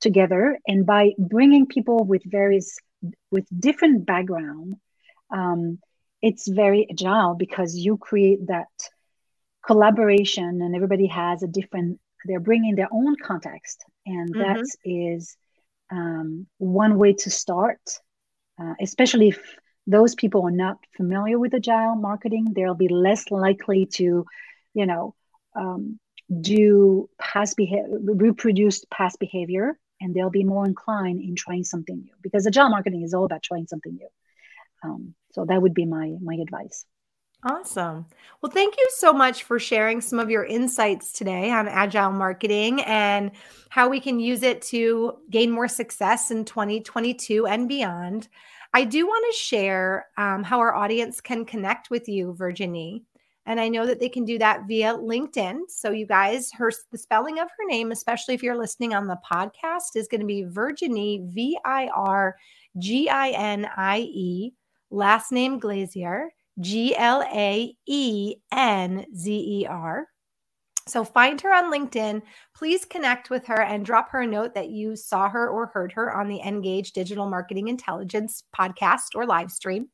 [0.00, 0.58] together.
[0.66, 2.76] And by bringing people with various,
[3.30, 4.76] with different background,
[5.30, 5.78] um,
[6.20, 8.68] it's very agile because you create that
[9.64, 14.40] collaboration and everybody has a different they're bringing their own context and mm-hmm.
[14.40, 15.36] that is
[15.90, 17.80] um, one way to start
[18.60, 19.38] uh, especially if
[19.86, 24.24] those people are not familiar with agile marketing they'll be less likely to
[24.74, 25.14] you know
[25.54, 25.98] um,
[26.40, 32.14] do past behavior reproduce past behavior and they'll be more inclined in trying something new
[32.22, 34.08] because agile marketing is all about trying something new
[34.84, 36.84] um, so that would be my my advice
[37.44, 38.06] Awesome.
[38.42, 42.80] Well, thank you so much for sharing some of your insights today on agile marketing
[42.82, 43.30] and
[43.70, 48.28] how we can use it to gain more success in 2022 and beyond.
[48.74, 53.04] I do want to share um, how our audience can connect with you, Virginie.
[53.46, 55.60] And I know that they can do that via LinkedIn.
[55.68, 59.18] So, you guys, her the spelling of her name, especially if you're listening on the
[59.30, 62.36] podcast, is going to be Virginie, V I R
[62.78, 64.52] G I N I E,
[64.90, 66.26] last name Glaenzer.
[66.60, 70.08] G L A E N Z E R.
[70.88, 72.22] So find her on LinkedIn.
[72.56, 75.92] Please connect with her and drop her a note that you saw her or heard
[75.92, 79.88] her on the Engage Digital Marketing Intelligence podcast or live stream.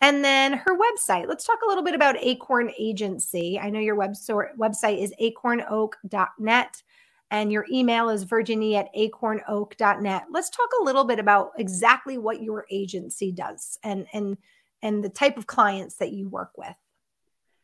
[0.00, 1.26] And then her website.
[1.26, 3.58] Let's talk a little bit about Acorn Agency.
[3.58, 6.82] I know your web website is acornoak.net
[7.30, 10.26] and your email is virginie at acornoak.net.
[10.30, 14.38] Let's talk a little bit about exactly what your agency does and, and
[14.82, 16.74] and the type of clients that you work with?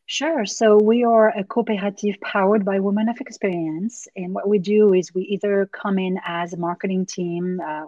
[0.07, 0.45] Sure.
[0.45, 4.07] So we are a cooperative powered by Women of Experience.
[4.15, 7.85] And what we do is we either come in as a marketing team, uh,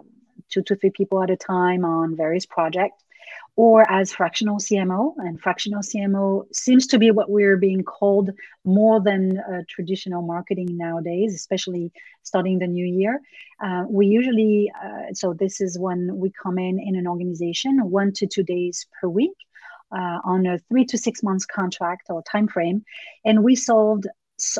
[0.48, 3.04] two to three people at a time on various projects,
[3.56, 5.14] or as fractional CMO.
[5.18, 8.30] And fractional CMO seems to be what we're being called
[8.64, 13.20] more than uh, traditional marketing nowadays, especially starting the new year.
[13.60, 18.12] Uh, we usually, uh, so this is when we come in in an organization one
[18.12, 19.32] to two days per week.
[19.90, 22.84] Uh, on a three to six months contract or time frame,
[23.24, 24.06] and we solved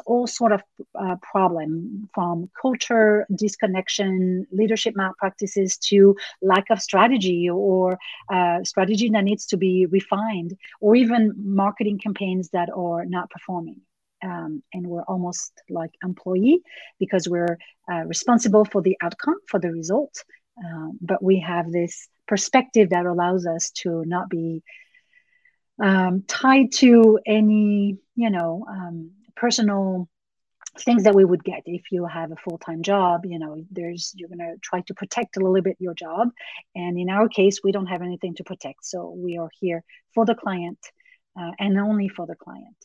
[0.07, 0.63] all sort of
[0.95, 7.99] uh, problem from culture disconnection leadership malpractices to lack of strategy or
[8.31, 13.81] uh, strategy that needs to be refined or even marketing campaigns that are not performing.
[14.23, 16.61] Um, and we're almost like employee
[16.99, 17.57] because we're
[17.91, 20.25] uh, responsible for the outcome for the result.
[20.65, 24.63] Um, but we have this perspective that allows us to not be
[25.81, 30.09] um, tied to any you know um, personal
[30.87, 34.29] things that we would get if you have a full-time job you know there's you're
[34.29, 36.29] going to try to protect a little bit your job.
[36.75, 38.85] And in our case we don't have anything to protect.
[38.85, 39.83] So we are here
[40.15, 40.79] for the client
[41.39, 42.77] uh, and only for the client.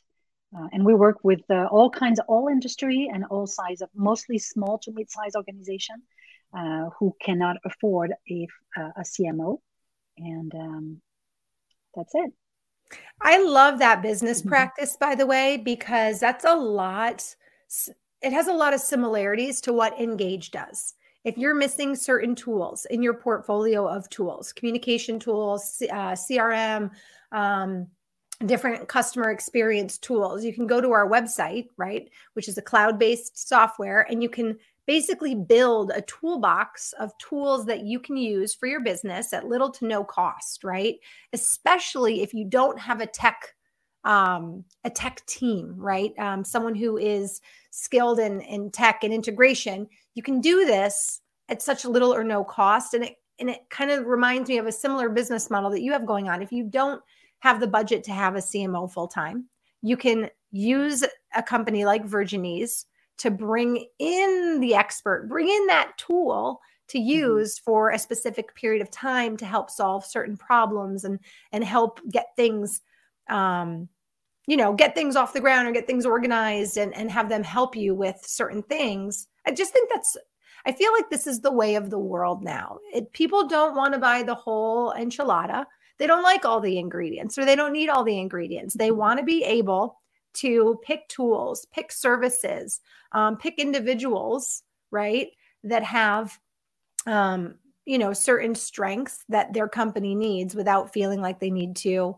[0.55, 3.89] Uh, and we work with uh, all kinds of all industry and all size of
[3.95, 5.95] mostly small to mid-sized organization
[6.57, 8.47] uh, who cannot afford a,
[8.77, 9.57] uh, a cmo
[10.17, 11.01] and um,
[11.95, 12.31] that's it
[13.21, 14.49] I love that business mm-hmm.
[14.49, 17.23] practice, by the way, because that's a lot.
[18.21, 20.93] It has a lot of similarities to what Engage does.
[21.23, 26.91] If you're missing certain tools in your portfolio of tools, communication tools, uh, CRM,
[27.31, 27.87] um,
[28.45, 32.99] different customer experience tools, you can go to our website, right, which is a cloud
[32.99, 38.53] based software, and you can basically build a toolbox of tools that you can use
[38.53, 40.95] for your business at little to no cost, right?
[41.31, 43.53] Especially if you don't have a tech
[44.05, 46.11] um, a tech team, right?
[46.19, 47.39] Um, someone who is
[47.71, 52.43] skilled in, in tech and integration, you can do this at such little or no
[52.43, 52.93] cost.
[52.93, 55.91] And it and it kind of reminds me of a similar business model that you
[55.91, 56.41] have going on.
[56.41, 57.01] If you don't
[57.39, 59.45] have the budget to have a CMO full time,
[59.81, 61.03] you can use
[61.35, 62.85] a company like Virginie's
[63.19, 66.59] to bring in the expert, bring in that tool
[66.89, 67.07] to mm-hmm.
[67.07, 67.63] use mm-hmm.
[67.63, 71.19] for a specific period of time to help solve certain problems and
[71.51, 72.81] and help get things
[73.29, 73.87] um
[74.47, 77.41] you know get things off the ground or get things organized and and have them
[77.41, 80.17] help you with certain things i just think that's
[80.65, 82.79] I feel like this is the way of the world now.
[82.93, 85.65] It, people don't want to buy the whole enchilada.
[85.99, 88.73] They don't like all the ingredients or they don't need all the ingredients.
[88.73, 90.01] They want to be able
[90.35, 92.79] to pick tools, pick services,
[93.11, 95.29] um, pick individuals, right,
[95.63, 96.37] that have,
[97.05, 97.55] um,
[97.85, 102.15] you know, certain strengths that their company needs without feeling like they need to,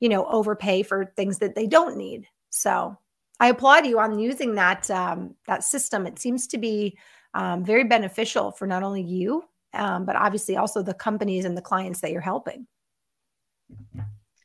[0.00, 2.26] you know, overpay for things that they don't need.
[2.50, 2.96] So
[3.40, 6.06] I applaud you on using that um, that system.
[6.06, 6.98] It seems to be
[7.34, 9.44] um, very beneficial for not only you,
[9.74, 12.66] um, but obviously also the companies and the clients that you're helping.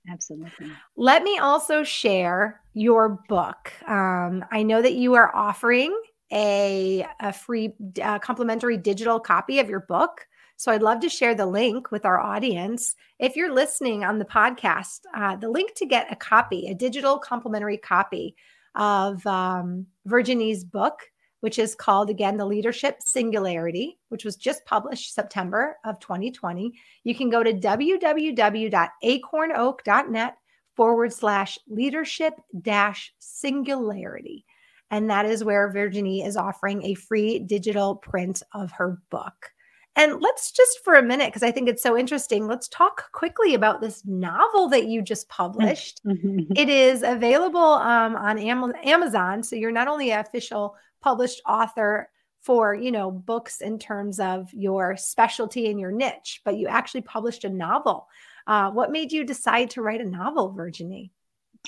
[0.10, 0.72] Absolutely.
[0.98, 3.72] Let me also share your book.
[3.88, 5.98] Um, I know that you are offering
[6.32, 10.28] a, a free uh, complimentary digital copy of your book.
[10.58, 12.96] So I'd love to share the link with our audience.
[13.20, 17.18] If you're listening on the podcast, uh, the link to get a copy, a digital
[17.18, 18.36] complimentary copy
[18.76, 21.00] of um, Virginie's book
[21.44, 26.72] which is called again the Leadership Singularity, which was just published September of 2020.
[27.04, 30.38] You can go to www.acornoak.net
[30.78, 34.46] forward slash leadership dash singularity.
[34.90, 39.52] And that is where Virginie is offering a free digital print of her book.
[39.98, 43.54] And let's just for a minute, because I think it's so interesting, let's talk quickly
[43.54, 46.00] about this novel that you just published.
[46.06, 49.44] it is available um, on Amazon.
[49.44, 52.10] So you're not only an official published author
[52.42, 57.02] for you know books in terms of your specialty and your niche but you actually
[57.02, 58.08] published a novel.
[58.48, 61.12] Uh, what made you decide to write a novel virginie?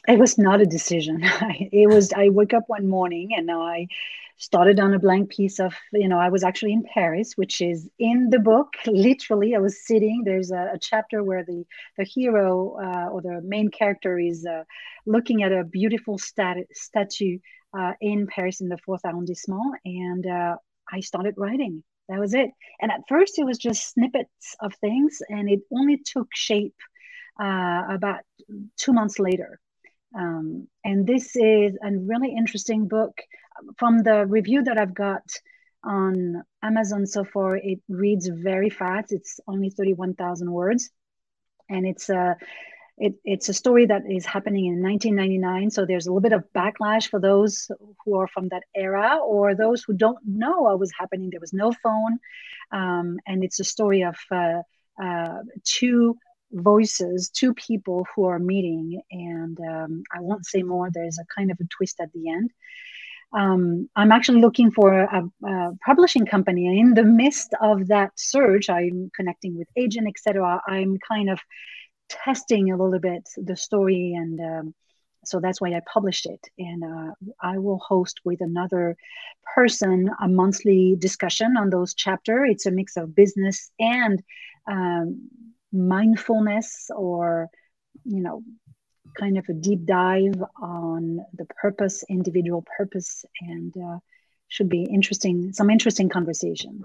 [0.07, 1.23] It was not a decision.
[1.71, 3.88] It was i woke up one morning and i
[4.38, 7.89] started on a blank piece of you know i was actually in paris which is
[7.99, 9.55] in the book literally.
[9.55, 11.65] I was sitting there's a, a chapter where the
[11.97, 14.63] the hero uh, or the main character is uh,
[15.05, 17.39] looking at a beautiful stat- statue
[17.78, 20.55] uh, in Paris in the fourth arrondissement, and uh,
[20.91, 21.84] I started writing.
[22.07, 22.51] That was it.
[22.80, 26.76] And at first, it was just snippets of things, and it only took shape
[27.41, 28.21] uh, about
[28.78, 29.59] two months later.
[30.17, 33.17] Um, and this is a really interesting book.
[33.78, 35.23] From the review that I've got
[35.84, 39.11] on Amazon so far, it reads very fast.
[39.11, 40.89] It's only 31,000 words.
[41.69, 42.38] And it's a
[42.98, 45.70] it, it's a story that is happening in 1999.
[45.72, 47.70] So there's a little bit of backlash for those
[48.04, 51.30] who are from that era or those who don't know what was happening.
[51.30, 52.20] There was no phone.
[52.72, 54.62] Um, and it's a story of uh,
[55.02, 56.18] uh, two
[56.54, 59.02] voices, two people who are meeting.
[59.12, 60.89] And um, I won't say more.
[60.89, 62.52] There's a kind of a twist at the end.
[63.34, 66.80] Um, I'm actually looking for a, a, publishing company.
[66.80, 70.62] In the midst of that search, I'm connecting with agent, etc.
[70.66, 71.41] I'm kind of
[72.10, 74.74] testing a little bit the story and um,
[75.26, 76.47] so that's why i published it.
[76.58, 78.95] And uh, i will host with another
[79.53, 82.45] person a monthly discussion on those chapter.
[82.45, 84.24] It's a mix of business and
[84.68, 85.30] um,
[85.72, 87.49] mindfulness or
[88.03, 88.43] you know
[89.18, 93.97] kind of a deep dive on the purpose individual purpose and uh,
[94.47, 96.84] should be interesting some interesting conversation.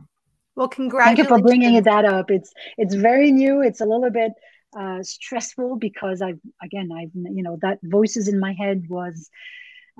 [0.56, 2.30] Well congratulations thank you for bringing that up.
[2.30, 3.62] It's it's very new.
[3.62, 4.32] It's a little bit
[4.78, 9.30] uh, stressful because I've again I've you know that voices in my head was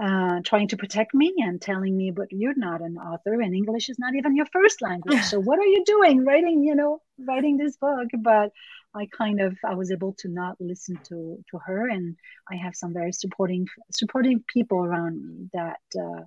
[0.00, 3.90] uh, trying to protect me and telling me, but you're not an author and English
[3.90, 5.22] is not even your first language.
[5.24, 8.08] so what are you doing writing, you know, writing this book?
[8.18, 8.50] But
[8.94, 12.16] I kind of I was able to not listen to to her, and
[12.50, 16.22] I have some very supporting supporting people around me that uh,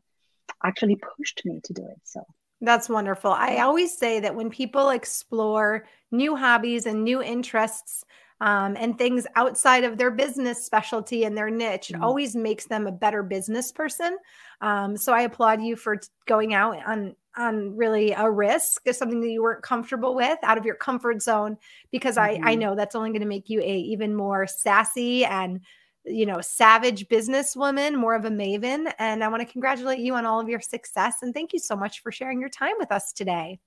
[0.63, 1.99] actually pushed me to do it.
[2.03, 2.23] So
[2.61, 3.31] that's wonderful.
[3.31, 8.05] I always say that when people explore new hobbies and new interests,
[8.43, 11.89] um, and things outside of their business specialty and their niche.
[11.89, 12.03] It mm-hmm.
[12.03, 14.17] always makes them a better business person.
[14.59, 19.29] Um, so I applaud you for going out on on really a risk something that
[19.29, 21.57] you weren't comfortable with out of your comfort zone
[21.89, 22.45] because mm-hmm.
[22.45, 25.61] I I know that's only going to make you a even more sassy and
[26.05, 30.25] you know savage businesswoman more of a maven and i want to congratulate you on
[30.25, 33.13] all of your success and thank you so much for sharing your time with us
[33.13, 33.57] today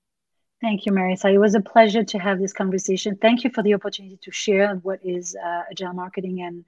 [0.59, 1.31] Thank you, Marisa.
[1.31, 3.15] It was a pleasure to have this conversation.
[3.21, 6.65] Thank you for the opportunity to share what is uh, agile marketing and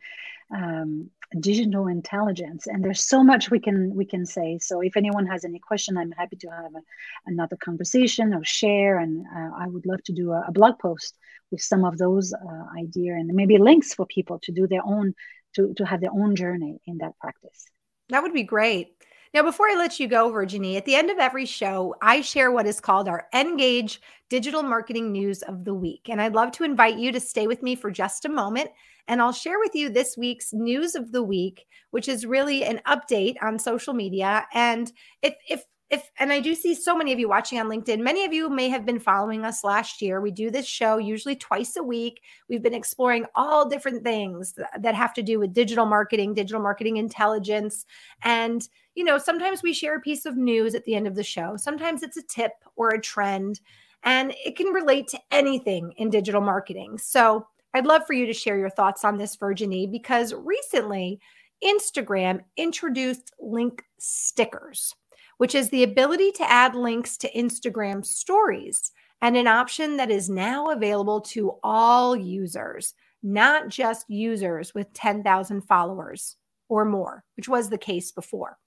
[0.56, 1.10] um,
[1.40, 2.68] digital intelligence.
[2.68, 4.60] And there's so much we can we can say.
[4.60, 6.82] So if anyone has any question, I'm happy to have a,
[7.26, 9.00] another conversation or share.
[9.00, 11.16] And uh, I would love to do a, a, blog post
[11.50, 15.16] with some of those uh, ideas and maybe links for people to do their own
[15.56, 17.66] to to have their own journey in that practice.
[18.10, 18.99] That would be great.
[19.32, 22.52] Now, before I let you go, Virginie, at the end of every show, I share
[22.52, 26.10] what is called our Engage Digital Marketing News of the Week.
[26.10, 28.72] And I'd love to invite you to stay with me for just a moment.
[29.08, 32.82] And I'll share with you this week's news of the week, which is really an
[32.88, 34.48] update on social media.
[34.54, 38.00] And if, if if and I do see so many of you watching on LinkedIn,
[38.00, 40.22] many of you may have been following us last year.
[40.22, 42.22] We do this show usually twice a week.
[42.48, 46.98] We've been exploring all different things that have to do with digital marketing, digital marketing
[46.98, 47.86] intelligence,
[48.22, 48.68] and
[49.00, 51.56] you know, sometimes we share a piece of news at the end of the show.
[51.56, 53.62] Sometimes it's a tip or a trend,
[54.04, 56.98] and it can relate to anything in digital marketing.
[56.98, 61.20] So, I'd love for you to share your thoughts on this, Virginie, because recently
[61.64, 64.96] Instagram introduced link stickers
[65.40, 68.92] which is the ability to add links to Instagram stories
[69.22, 72.94] and an option that is now available to all users,
[73.24, 76.36] not just users with 10,000 followers
[76.68, 78.58] or more, which was the case before.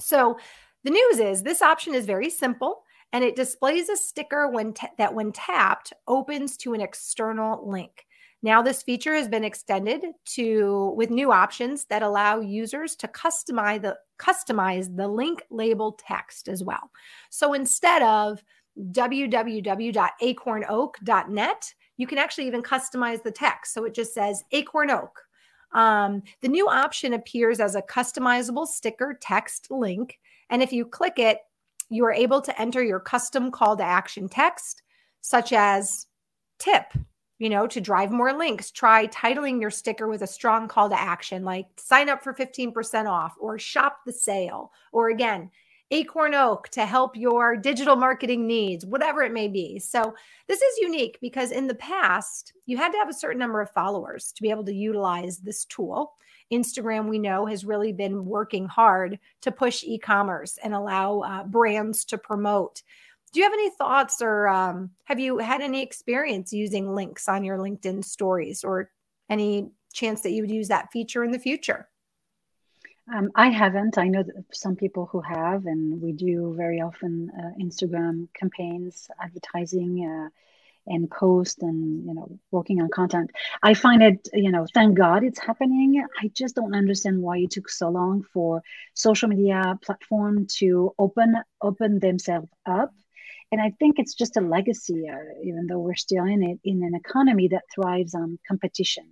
[0.00, 0.38] So
[0.84, 2.82] the news is this option is very simple
[3.12, 8.06] and it displays a sticker when that when tapped opens to an external link.
[8.42, 13.80] Now, this feature has been extended to with new options that allow users to customize
[13.82, 16.90] the customize the link label text as well.
[17.30, 18.44] So instead of
[18.92, 23.74] www.acornoak.net, you can actually even customize the text.
[23.74, 25.25] So it just says Acorn Oak.
[25.76, 30.18] Um, the new option appears as a customizable sticker text link.
[30.50, 31.38] And if you click it,
[31.90, 34.82] you are able to enter your custom call to action text,
[35.20, 36.06] such as
[36.58, 36.92] tip
[37.38, 40.98] you know, to drive more links, try titling your sticker with a strong call to
[40.98, 45.50] action like sign up for 15% off or shop the sale, or again,
[45.90, 49.78] Acorn Oak to help your digital marketing needs, whatever it may be.
[49.78, 50.14] So,
[50.48, 53.70] this is unique because in the past, you had to have a certain number of
[53.70, 56.14] followers to be able to utilize this tool.
[56.52, 61.44] Instagram, we know, has really been working hard to push e commerce and allow uh,
[61.44, 62.82] brands to promote
[63.36, 67.44] do you have any thoughts or um, have you had any experience using links on
[67.44, 68.90] your LinkedIn stories or
[69.28, 71.86] any chance that you would use that feature in the future?
[73.12, 73.98] Um, I haven't.
[73.98, 80.04] I know some people who have, and we do very often uh, Instagram campaigns, advertising,
[80.04, 80.28] uh,
[80.88, 83.30] and post, and you know, working on content.
[83.62, 86.04] I find it, you know, thank God it's happening.
[86.20, 88.62] I just don't understand why it took so long for
[88.94, 92.92] social media platform to open open themselves up
[93.52, 96.82] and I think it's just a legacy, uh, even though we're still in it, in
[96.82, 99.04] an economy that thrives on competition.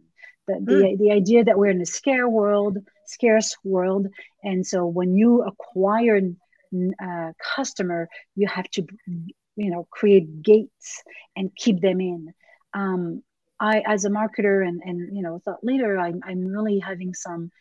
[0.47, 0.99] The, the, mm.
[0.99, 4.09] the idea that we're in a scare world, scarce world.
[4.43, 11.03] And so when you acquire a uh, customer, you have to, you know, create gates
[11.37, 12.35] and keep them in.
[12.73, 13.23] Um,
[13.61, 17.53] I, as a marketer and, and you know, thought leader, I'm, I'm really having some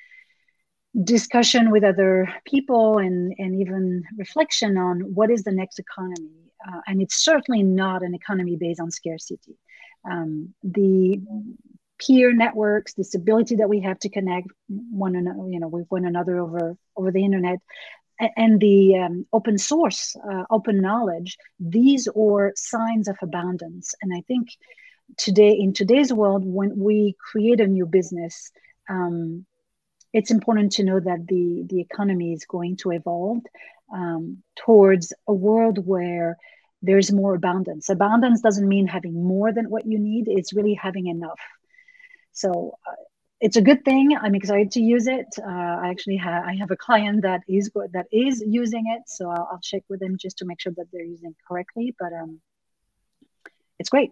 [1.04, 6.80] discussion with other people and, and even reflection on what is the next economy uh,
[6.88, 9.58] and it's certainly not an economy based on scarcity.
[10.10, 11.22] Um, the
[12.06, 16.06] peer networks, this ability that we have to connect one another, you know, with one
[16.06, 17.60] another over over the internet,
[18.38, 23.96] and the um, open source, uh, open knowledge, these are signs of abundance.
[24.02, 24.50] And I think
[25.18, 28.52] today, in today's world, when we create a new business,
[28.90, 29.46] um,
[30.14, 33.40] it's important to know that the the economy is going to evolve
[33.94, 36.38] um, towards a world where
[36.82, 37.90] there's more abundance.
[37.90, 41.40] Abundance doesn't mean having more than what you need, it's really having enough.
[42.34, 42.96] So uh,
[43.40, 44.16] it's a good thing.
[44.22, 45.28] I'm excited to use it.
[45.40, 49.30] Uh, I actually have I have a client that is that is using it, so
[49.30, 51.96] I'll, I'll, check with them just to make sure that they're using it correctly.
[52.00, 52.40] But um,
[53.80, 54.12] it's great.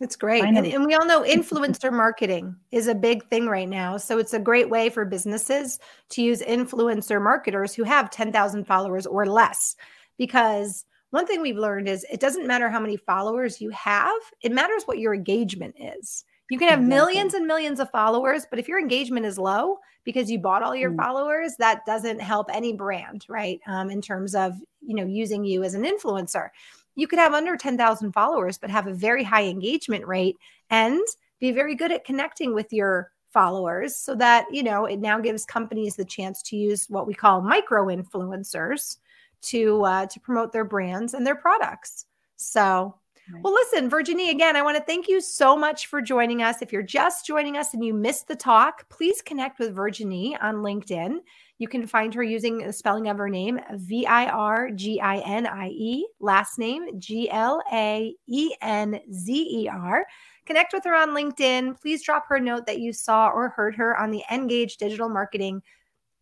[0.00, 0.44] It's great.
[0.44, 3.96] And, and, we all know influencer marketing is a big thing right now.
[3.96, 5.78] So it's a great way for businesses
[6.10, 9.74] to use influencer marketers who have 10,000 followers or less
[10.18, 14.52] because one thing we've learned is it doesn't matter how many followers you have, it
[14.52, 16.24] matters what your engagement is.
[16.50, 16.96] You can have exactly.
[16.96, 20.76] millions and millions of followers, but if your engagement is low because you bought all
[20.76, 20.96] your mm.
[20.96, 23.60] followers, that doesn't help any brand, right?
[23.66, 26.50] Um, in terms of you know using you as an influencer,
[26.94, 30.36] you could have under ten thousand followers, but have a very high engagement rate
[30.70, 31.00] and
[31.40, 35.44] be very good at connecting with your followers, so that you know it now gives
[35.44, 38.98] companies the chance to use what we call micro influencers
[39.42, 42.06] to uh, to promote their brands and their products.
[42.36, 42.94] So,
[43.42, 46.62] well, listen, Virginie, again, I want to thank you so much for joining us.
[46.62, 50.56] If you're just joining us and you missed the talk, please connect with Virginie on
[50.56, 51.18] LinkedIn.
[51.58, 55.18] You can find her using the spelling of her name, V I R G I
[55.18, 60.06] N I E, last name G L A E N Z E R.
[60.44, 61.80] Connect with her on LinkedIn.
[61.80, 65.08] Please drop her a note that you saw or heard her on the Engage Digital
[65.08, 65.62] Marketing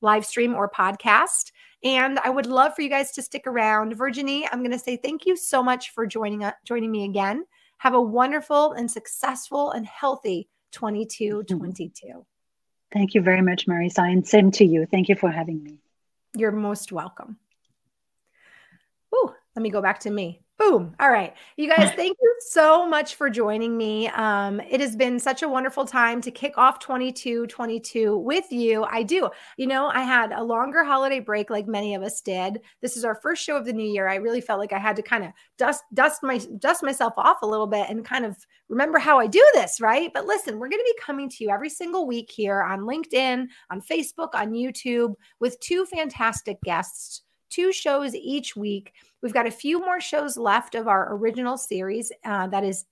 [0.00, 1.50] live stream or podcast.
[1.84, 3.94] And I would love for you guys to stick around.
[3.94, 7.44] Virginie, I'm going to say thank you so much for joining uh, joining me again.
[7.78, 12.24] Have a wonderful and successful and healthy 2222.
[12.90, 14.86] Thank you very much, Marisa, and same to you.
[14.86, 15.80] Thank you for having me.
[16.36, 17.36] You're most welcome.
[19.14, 20.43] Ooh, let me go back to me.
[20.56, 20.94] Boom.
[21.00, 21.34] All right.
[21.56, 24.06] You guys, thank you so much for joining me.
[24.08, 28.84] Um, it has been such a wonderful time to kick off 22 22 with you.
[28.84, 29.30] I do.
[29.56, 32.60] You know, I had a longer holiday break like many of us did.
[32.82, 34.08] This is our first show of the new year.
[34.08, 37.42] I really felt like I had to kind of dust dust my dust myself off
[37.42, 38.36] a little bit and kind of
[38.68, 40.12] remember how I do this, right?
[40.14, 43.46] But listen, we're going to be coming to you every single week here on LinkedIn,
[43.70, 47.22] on Facebook, on YouTube with two fantastic guests
[47.54, 48.92] two shows each week.
[49.24, 52.84] We've got a few more shows left of our original series uh, that is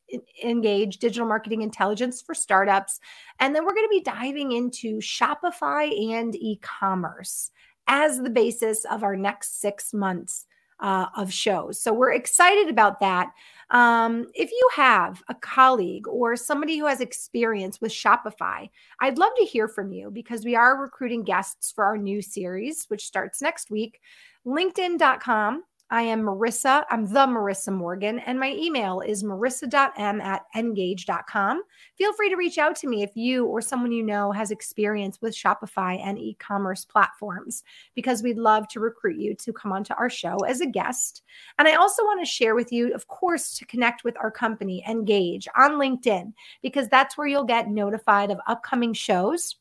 [0.42, 3.00] Engage Digital Marketing Intelligence for Startups.
[3.38, 7.50] And then we're going to be diving into Shopify and e commerce
[7.86, 10.46] as the basis of our next six months.
[10.80, 11.78] Uh, of shows.
[11.78, 13.30] So we're excited about that.
[13.70, 18.68] Um, if you have a colleague or somebody who has experience with Shopify,
[18.98, 22.86] I'd love to hear from you because we are recruiting guests for our new series,
[22.86, 24.00] which starts next week.
[24.44, 25.62] LinkedIn.com.
[25.92, 26.84] I am Marissa.
[26.88, 31.62] I'm the Marissa Morgan, and my email is marissa.m at engage.com.
[31.98, 35.20] Feel free to reach out to me if you or someone you know has experience
[35.20, 37.62] with Shopify and e commerce platforms,
[37.94, 41.20] because we'd love to recruit you to come onto our show as a guest.
[41.58, 44.82] And I also want to share with you, of course, to connect with our company,
[44.88, 46.32] Engage, on LinkedIn,
[46.62, 49.56] because that's where you'll get notified of upcoming shows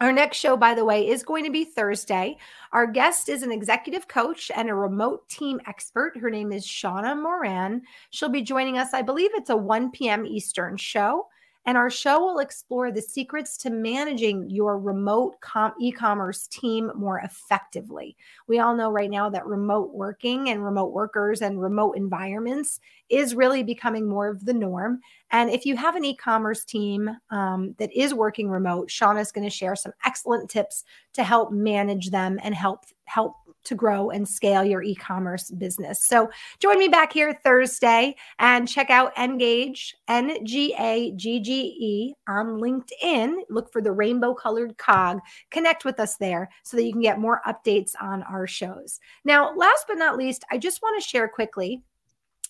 [0.00, 2.38] our next show, by the way, is going to be Thursday.
[2.72, 6.16] Our guest is an executive coach and a remote team expert.
[6.16, 7.82] Her name is Shauna Moran.
[8.10, 10.24] She'll be joining us, I believe it's a 1 p.m.
[10.24, 11.26] Eastern show.
[11.68, 16.90] And our show will explore the secrets to managing your remote com- e commerce team
[16.94, 18.16] more effectively.
[18.46, 23.34] We all know right now that remote working and remote workers and remote environments is
[23.34, 25.00] really becoming more of the norm.
[25.30, 29.30] And if you have an e commerce team um, that is working remote, Shauna is
[29.30, 33.34] going to share some excellent tips to help manage them and help help
[33.68, 35.98] to grow and scale your e commerce business.
[36.08, 41.52] So join me back here Thursday and check out Engage, N G A G G
[41.52, 43.42] E, on LinkedIn.
[43.48, 45.20] Look for the rainbow colored cog.
[45.50, 48.98] Connect with us there so that you can get more updates on our shows.
[49.24, 51.82] Now, last but not least, I just want to share quickly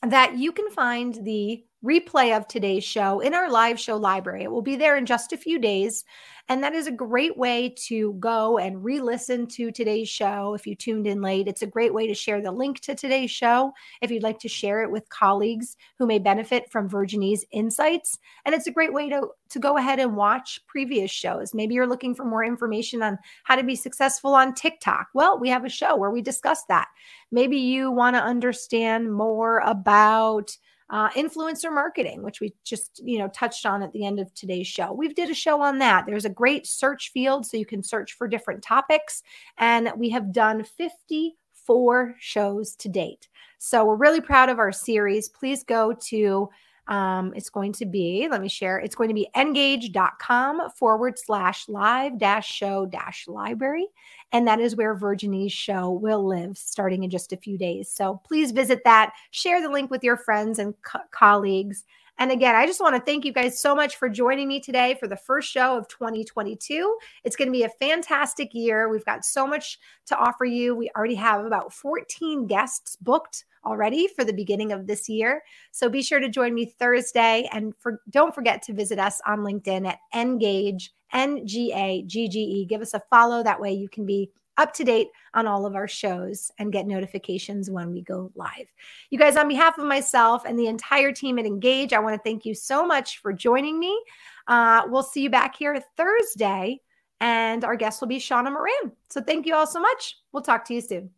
[0.07, 4.43] that you can find the replay of today's show in our live show library.
[4.43, 6.05] It will be there in just a few days.
[6.51, 10.66] And that is a great way to go and re listen to today's show if
[10.66, 11.47] you tuned in late.
[11.47, 14.49] It's a great way to share the link to today's show if you'd like to
[14.49, 18.18] share it with colleagues who may benefit from Virginie's insights.
[18.47, 21.53] And it's a great way to, to go ahead and watch previous shows.
[21.53, 25.09] Maybe you're looking for more information on how to be successful on TikTok.
[25.12, 26.89] Well, we have a show where we discuss that.
[27.31, 30.57] Maybe you want to understand more about
[30.91, 34.66] uh, influencer marketing, which we just you know touched on at the end of today's
[34.66, 34.93] show.
[34.93, 36.07] We've did a show on that.
[36.07, 39.22] There's a great search field, so you can search for different topics,
[39.59, 43.28] and we have done 54 shows to date.
[43.59, 45.28] So we're really proud of our series.
[45.28, 46.49] Please go to
[46.89, 51.68] um, it's going to be, let me share, it's going to be engage.com forward slash
[51.68, 53.86] live dash show dash library.
[54.32, 57.91] And that is where Virginie's show will live starting in just a few days.
[57.91, 61.84] So please visit that, share the link with your friends and co- colleagues.
[62.19, 64.97] And again, I just want to thank you guys so much for joining me today
[64.99, 66.97] for the first show of 2022.
[67.23, 68.89] It's going to be a fantastic year.
[68.89, 70.75] We've got so much to offer you.
[70.75, 75.43] We already have about 14 guests booked already for the beginning of this year.
[75.71, 79.41] So be sure to join me Thursday and for, don't forget to visit us on
[79.41, 82.66] LinkedIn at Engage N G A G G E.
[82.66, 83.43] Give us a follow.
[83.43, 86.86] That way you can be up to date on all of our shows and get
[86.86, 88.66] notifications when we go live.
[89.09, 92.22] You guys, on behalf of myself and the entire team at Engage, I want to
[92.22, 93.98] thank you so much for joining me.
[94.46, 96.80] Uh, we'll see you back here Thursday,
[97.20, 98.92] and our guest will be Shauna Moran.
[99.09, 100.16] So thank you all so much.
[100.32, 101.11] We'll talk to you soon.